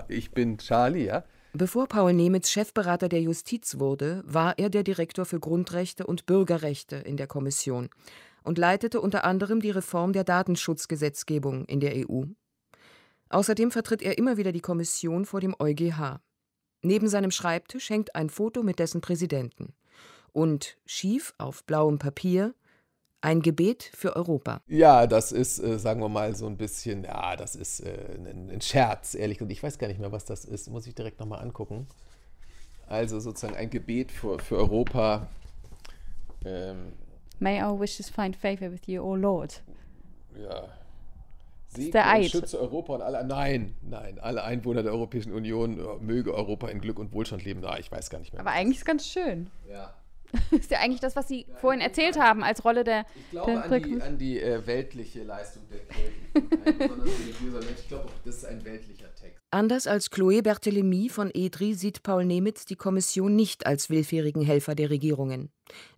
ich 0.07 0.31
bin 0.31 0.57
Charlie, 0.57 1.05
ja. 1.05 1.23
Bevor 1.53 1.87
Paul 1.87 2.13
Nemitz 2.13 2.49
Chefberater 2.49 3.09
der 3.09 3.21
Justiz 3.21 3.79
wurde, 3.79 4.23
war 4.25 4.57
er 4.59 4.69
der 4.69 4.83
Direktor 4.83 5.25
für 5.25 5.39
Grundrechte 5.39 6.05
und 6.05 6.25
Bürgerrechte 6.27 6.97
in 6.97 7.17
der 7.17 7.27
Kommission 7.27 7.89
und 8.43 8.57
leitete 8.57 9.01
unter 9.01 9.23
anderem 9.23 9.59
die 9.59 9.71
Reform 9.71 10.13
der 10.13 10.23
Datenschutzgesetzgebung 10.23 11.65
in 11.65 11.79
der 11.79 11.93
EU. 11.95 12.23
Außerdem 13.29 13.71
vertritt 13.71 14.01
er 14.01 14.17
immer 14.17 14.37
wieder 14.37 14.51
die 14.51 14.61
Kommission 14.61 15.25
vor 15.25 15.39
dem 15.39 15.55
EuGH. 15.59 16.19
Neben 16.81 17.07
seinem 17.07 17.31
Schreibtisch 17.31 17.89
hängt 17.89 18.15
ein 18.15 18.29
Foto 18.29 18.63
mit 18.63 18.79
dessen 18.79 19.01
Präsidenten. 19.01 19.73
Und 20.33 20.77
schief 20.85 21.33
auf 21.37 21.63
blauem 21.63 21.99
Papier 21.99 22.53
ein 23.21 23.41
Gebet 23.41 23.83
für 23.93 24.15
Europa. 24.15 24.61
Ja, 24.67 25.05
das 25.05 25.31
ist, 25.31 25.59
äh, 25.59 25.77
sagen 25.77 25.99
wir 25.99 26.09
mal, 26.09 26.35
so 26.35 26.47
ein 26.47 26.55
bisschen, 26.57 27.03
ja, 27.03 27.35
das 27.35 27.55
ist 27.55 27.81
äh, 27.81 28.15
ein, 28.15 28.49
ein 28.49 28.61
Scherz, 28.61 29.13
ehrlich 29.13 29.37
gesagt. 29.37 29.51
Ich 29.51 29.61
weiß 29.63 29.77
gar 29.77 29.87
nicht 29.87 29.99
mehr, 29.99 30.11
was 30.11 30.25
das 30.25 30.45
ist. 30.45 30.69
Muss 30.69 30.87
ich 30.87 30.95
direkt 30.95 31.19
nochmal 31.19 31.41
angucken. 31.41 31.87
Also 32.87 33.19
sozusagen 33.19 33.55
ein 33.55 33.69
Gebet 33.69 34.11
für, 34.11 34.39
für 34.39 34.55
Europa. 34.57 35.27
Ähm, 36.45 36.93
May 37.39 37.61
our 37.61 37.79
wishes 37.79 38.09
find 38.09 38.35
favor 38.35 38.71
with 38.71 38.81
you, 38.87 39.01
O 39.01 39.15
Lord. 39.15 39.61
ja. 40.35 40.69
Segne 41.71 41.91
der 41.91 42.09
Eid. 42.09 42.31
schütze 42.31 42.59
Europa 42.59 42.95
und 42.95 43.01
alle, 43.03 43.23
nein, 43.23 43.75
nein, 43.83 44.17
alle 44.19 44.43
Einwohner 44.43 44.81
der 44.81 44.91
Europäischen 44.91 45.31
Union, 45.31 45.79
äh, 45.79 45.83
möge 46.03 46.33
Europa 46.33 46.67
in 46.69 46.81
Glück 46.81 46.97
und 46.97 47.13
Wohlstand 47.13 47.43
leben. 47.45 47.59
Na, 47.61 47.77
ich 47.77 47.91
weiß 47.91 48.09
gar 48.09 48.17
nicht 48.17 48.33
mehr. 48.33 48.41
Aber 48.41 48.51
eigentlich 48.51 48.79
ist 48.79 48.85
ganz 48.85 49.07
schön. 49.07 49.51
Ja. 49.69 49.93
ist 50.51 50.71
ja 50.71 50.79
eigentlich 50.79 50.99
das, 50.99 51.15
was 51.15 51.27
Sie 51.27 51.45
vorhin 51.59 51.81
erzählt 51.81 52.19
haben 52.19 52.43
als 52.43 52.63
Rolle 52.63 52.83
der. 52.83 53.05
Ich 53.15 53.31
glaube 53.31 53.53
der 53.53 53.63
an 53.63 53.83
die, 53.83 54.01
an 54.01 54.17
die 54.17 54.39
äh, 54.39 54.65
weltliche 54.65 55.23
Leistung 55.23 55.63
der 55.69 55.79
Kirche. 55.79 56.11
Ich 56.33 56.49
bin 56.49 56.63
kein 56.63 56.77
besonders 56.77 57.09
religiöser 57.19 57.59
Mensch. 57.59 57.79
Ich 57.79 57.87
glaube 57.87 58.05
auch, 58.05 58.13
das 58.25 58.35
ist 58.37 58.45
ein 58.45 58.63
weltlicher 58.63 59.13
Text. 59.15 59.39
Anders 59.51 59.87
als 59.87 60.11
Chloé 60.11 60.43
Berthelemy 60.43 61.09
von 61.09 61.31
EDRI 61.33 61.73
sieht 61.73 62.03
Paul 62.03 62.25
Nemitz 62.25 62.65
die 62.65 62.75
Kommission 62.75 63.35
nicht 63.35 63.65
als 63.65 63.89
willfährigen 63.89 64.43
Helfer 64.43 64.75
der 64.75 64.91
Regierungen, 64.91 65.51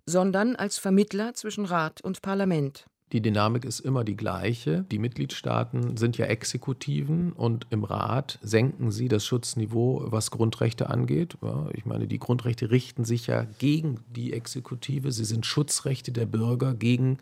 sondern 0.06 0.56
als 0.56 0.78
Vermittler 0.78 1.34
zwischen 1.34 1.66
Rat 1.66 2.02
und 2.02 2.22
Parlament. 2.22 2.86
Die 3.12 3.22
Dynamik 3.22 3.66
ist 3.66 3.82
immer 3.82 4.06
die 4.06 4.16
gleiche. 4.16 4.86
Die 4.90 5.00
Mitgliedstaaten 5.00 5.98
sind 5.98 6.18
ja 6.18 6.28
Exekutiven 6.28 7.34
und 7.34 7.68
im 7.70 7.84
Rat 7.84 8.40
senken 8.42 8.90
sie 8.92 9.10
das 9.10 9.26
Schutzniveau, 9.26 10.06
was 10.06 10.32
Grundrechte 10.32 10.90
angeht. 10.90 11.36
Ja, 11.42 11.68
ich 11.74 11.86
meine, 11.86 12.08
die 12.08 12.20
Grundrechte 12.20 12.72
richten 12.72 13.04
sich 13.04 13.28
ja 13.28 13.46
gegen 13.60 14.00
die 14.16 14.32
Exekutive. 14.32 15.12
Sie 15.12 15.26
sind 15.26 15.46
Schutzrechte 15.46 16.14
der 16.14 16.26
Bürger 16.26 16.74
gegen 16.74 17.18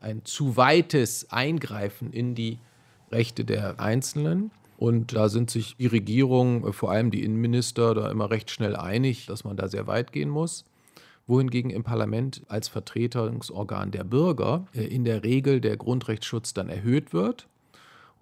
ein 0.00 0.24
zu 0.24 0.58
weites 0.58 1.30
Eingreifen 1.30 2.12
in 2.12 2.34
die 2.34 2.58
Rechte 3.10 3.46
der 3.46 3.80
Einzelnen. 3.80 4.50
Und 4.76 5.14
da 5.14 5.28
sind 5.28 5.50
sich 5.50 5.76
die 5.76 5.86
Regierung, 5.86 6.72
vor 6.72 6.90
allem 6.90 7.10
die 7.10 7.22
Innenminister, 7.22 7.94
da 7.94 8.10
immer 8.10 8.30
recht 8.30 8.50
schnell 8.50 8.76
einig, 8.76 9.26
dass 9.26 9.44
man 9.44 9.56
da 9.56 9.68
sehr 9.68 9.86
weit 9.86 10.12
gehen 10.12 10.30
muss 10.30 10.64
wohingegen 11.26 11.70
im 11.70 11.82
Parlament 11.82 12.42
als 12.48 12.68
Vertretungsorgan 12.68 13.90
der 13.90 14.04
Bürger 14.04 14.66
äh, 14.74 14.84
in 14.84 15.04
der 15.04 15.22
Regel 15.24 15.60
der 15.60 15.76
Grundrechtsschutz 15.76 16.54
dann 16.54 16.68
erhöht 16.68 17.12
wird. 17.12 17.48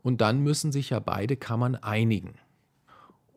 Und 0.02 0.20
dann 0.20 0.40
müssen 0.40 0.72
sich 0.72 0.90
ja 0.90 1.00
beide 1.00 1.36
Kammern 1.36 1.74
einigen. 1.74 2.34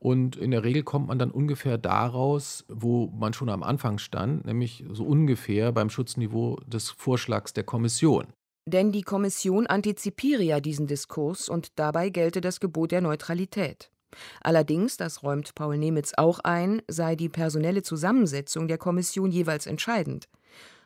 Und 0.01 0.35
in 0.35 0.49
der 0.49 0.63
Regel 0.63 0.81
kommt 0.81 1.07
man 1.07 1.19
dann 1.19 1.29
ungefähr 1.29 1.77
daraus, 1.77 2.65
wo 2.67 3.07
man 3.07 3.33
schon 3.33 3.49
am 3.49 3.61
Anfang 3.61 3.99
stand, 3.99 4.45
nämlich 4.45 4.83
so 4.91 5.03
ungefähr 5.03 5.71
beim 5.71 5.91
Schutzniveau 5.91 6.59
des 6.65 6.89
Vorschlags 6.89 7.53
der 7.53 7.63
Kommission. 7.63 8.25
Denn 8.65 8.91
die 8.91 9.03
Kommission 9.03 9.67
antizipiere 9.67 10.43
ja 10.43 10.59
diesen 10.59 10.87
Diskurs 10.87 11.49
und 11.49 11.77
dabei 11.77 12.09
gelte 12.09 12.41
das 12.41 12.59
Gebot 12.59 12.91
der 12.91 13.01
Neutralität. 13.01 13.91
Allerdings, 14.41 14.97
das 14.97 15.23
räumt 15.23 15.55
Paul 15.55 15.77
Nemitz 15.77 16.13
auch 16.17 16.39
ein, 16.39 16.81
sei 16.87 17.15
die 17.15 17.29
personelle 17.29 17.83
Zusammensetzung 17.83 18.67
der 18.67 18.77
Kommission 18.77 19.31
jeweils 19.31 19.65
entscheidend. 19.65 20.27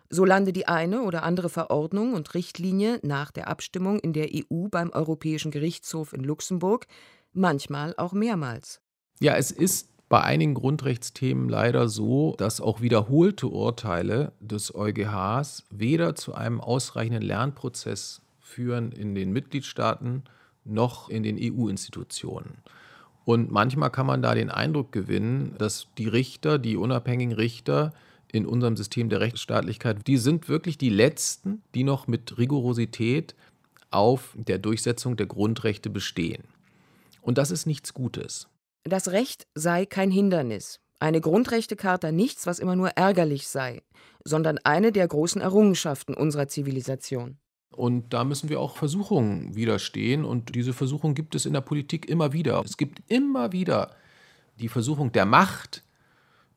So 0.09 0.23
lande 0.23 0.53
die 0.53 0.67
eine 0.67 1.01
oder 1.01 1.23
andere 1.23 1.49
Verordnung 1.49 2.13
und 2.13 2.33
Richtlinie 2.35 2.99
nach 3.01 3.31
der 3.31 3.47
Abstimmung 3.47 3.99
in 3.99 4.13
der 4.13 4.29
EU 4.33 4.67
beim 4.69 4.91
Europäischen 4.91 5.51
Gerichtshof 5.51 6.13
in 6.13 6.23
Luxemburg, 6.23 6.85
manchmal 7.33 7.95
auch 7.97 8.13
mehrmals. 8.13 8.81
Ja, 9.19 9.35
es 9.35 9.51
ist 9.51 9.89
bei 10.07 10.21
einigen 10.21 10.53
Grundrechtsthemen 10.53 11.49
leider 11.49 11.89
so, 11.89 12.35
dass 12.37 12.61
auch 12.61 12.81
wiederholte 12.81 13.47
Urteile 13.47 14.33
des 14.39 14.75
EuGHs 14.75 15.63
weder 15.71 16.15
zu 16.15 16.35
einem 16.35 16.61
ausreichenden 16.61 17.23
Lernprozess 17.23 18.21
führen 18.39 18.91
in 18.91 19.15
den 19.15 19.31
Mitgliedstaaten 19.31 20.23
noch 20.63 21.09
in 21.09 21.23
den 21.23 21.37
EU-Institutionen. 21.39 22.57
Und 23.25 23.51
manchmal 23.51 23.89
kann 23.89 24.05
man 24.05 24.21
da 24.21 24.35
den 24.35 24.51
Eindruck 24.51 24.91
gewinnen, 24.91 25.55
dass 25.57 25.87
die 25.97 26.07
Richter, 26.07 26.59
die 26.59 26.77
unabhängigen 26.77 27.33
Richter 27.33 27.93
in 28.31 28.45
unserem 28.45 28.77
System 28.77 29.09
der 29.09 29.19
Rechtsstaatlichkeit, 29.19 30.05
die 30.07 30.17
sind 30.17 30.47
wirklich 30.47 30.77
die 30.77 30.89
Letzten, 30.89 31.63
die 31.73 31.83
noch 31.83 32.07
mit 32.07 32.37
Rigorosität 32.37 33.35
auf 33.89 34.35
der 34.35 34.59
Durchsetzung 34.59 35.17
der 35.17 35.25
Grundrechte 35.25 35.89
bestehen. 35.89 36.43
Und 37.21 37.37
das 37.37 37.49
ist 37.49 37.65
nichts 37.65 37.93
Gutes. 37.93 38.47
Das 38.83 39.09
Recht 39.09 39.47
sei 39.55 39.87
kein 39.87 40.11
Hindernis, 40.11 40.79
eine 40.99 41.21
Grundrechtecharta 41.21 42.11
nichts, 42.11 42.45
was 42.45 42.59
immer 42.59 42.75
nur 42.75 42.89
ärgerlich 42.89 43.47
sei, 43.47 43.81
sondern 44.23 44.59
eine 44.59 44.91
der 44.91 45.07
großen 45.07 45.41
Errungenschaften 45.41 46.13
unserer 46.13 46.47
Zivilisation. 46.47 47.37
Und 47.75 48.13
da 48.13 48.23
müssen 48.23 48.49
wir 48.49 48.59
auch 48.59 48.77
Versuchungen 48.77 49.55
widerstehen. 49.55 50.25
Und 50.25 50.55
diese 50.55 50.73
Versuchung 50.73 51.13
gibt 51.13 51.35
es 51.35 51.45
in 51.45 51.53
der 51.53 51.61
Politik 51.61 52.09
immer 52.09 52.33
wieder. 52.33 52.61
Es 52.63 52.77
gibt 52.77 53.01
immer 53.07 53.51
wieder 53.51 53.91
die 54.59 54.69
Versuchung 54.69 55.11
der 55.11 55.25
Macht, 55.25 55.83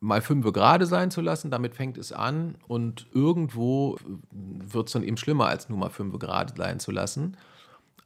mal 0.01 0.23
fünf 0.23 0.51
gerade 0.53 0.87
sein 0.87 1.11
zu 1.11 1.21
lassen. 1.21 1.51
Damit 1.51 1.75
fängt 1.75 1.99
es 1.99 2.13
an. 2.13 2.55
Und 2.69 3.07
irgendwo 3.13 3.97
wird 4.31 4.87
es 4.87 4.93
dann 4.93 5.03
eben 5.03 5.17
schlimmer, 5.17 5.47
als 5.47 5.69
nur 5.69 5.79
mal 5.79 5.91
fünf 5.91 6.19
gerade 6.19 6.55
sein 6.57 6.79
zu 6.81 6.93
lassen. 6.93 7.37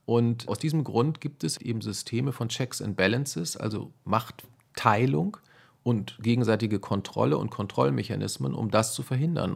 Und 0.05 0.47
aus 0.47 0.59
diesem 0.59 0.83
Grund 0.83 1.21
gibt 1.21 1.43
es 1.43 1.57
eben 1.57 1.81
Systeme 1.81 2.31
von 2.31 2.49
Checks 2.49 2.81
and 2.81 2.97
Balances, 2.97 3.55
also 3.55 3.91
Machtteilung 4.03 5.37
und 5.83 6.17
gegenseitige 6.21 6.79
Kontrolle 6.79 7.37
und 7.37 7.51
Kontrollmechanismen, 7.51 8.53
um 8.53 8.71
das 8.71 8.93
zu 8.93 9.03
verhindern. 9.03 9.55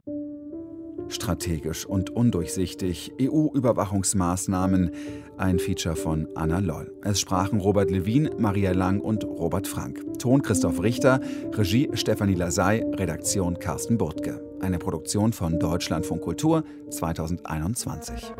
Strategisch 1.09 1.85
und 1.85 2.09
undurchsichtig. 2.09 3.13
EU-Überwachungsmaßnahmen. 3.21 4.91
Ein 5.37 5.59
Feature 5.59 5.95
von 5.95 6.27
Anna 6.35 6.59
Loll. 6.59 6.91
Es 7.03 7.19
sprachen 7.19 7.59
Robert 7.59 7.91
Levin, 7.91 8.29
Maria 8.37 8.71
Lang 8.71 8.99
und 8.99 9.23
Robert 9.23 9.67
Frank. 9.67 10.01
Ton 10.19 10.41
Christoph 10.41 10.81
Richter, 10.81 11.21
Regie 11.53 11.89
Stefanie 11.93 12.35
Lasey, 12.35 12.83
Redaktion 12.95 13.59
Carsten 13.59 13.97
Burtke. 13.97 14.43
Eine 14.59 14.79
Produktion 14.79 15.33
von 15.33 15.59
Deutschlandfunk 15.59 16.21
Kultur 16.21 16.63
2021. 16.89 18.33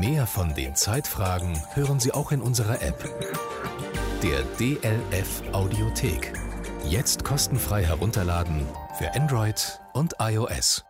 Mehr 0.00 0.26
von 0.26 0.52
den 0.54 0.74
Zeitfragen 0.74 1.52
hören 1.74 2.00
Sie 2.00 2.12
auch 2.12 2.32
in 2.32 2.40
unserer 2.40 2.82
App. 2.82 3.08
Der 4.22 4.42
DLF 4.58 5.42
Audiothek. 5.52 6.32
Jetzt 6.88 7.24
kostenfrei 7.24 7.84
herunterladen 7.84 8.66
für 8.98 9.14
Android 9.14 9.80
und 9.92 10.14
iOS. 10.20 10.84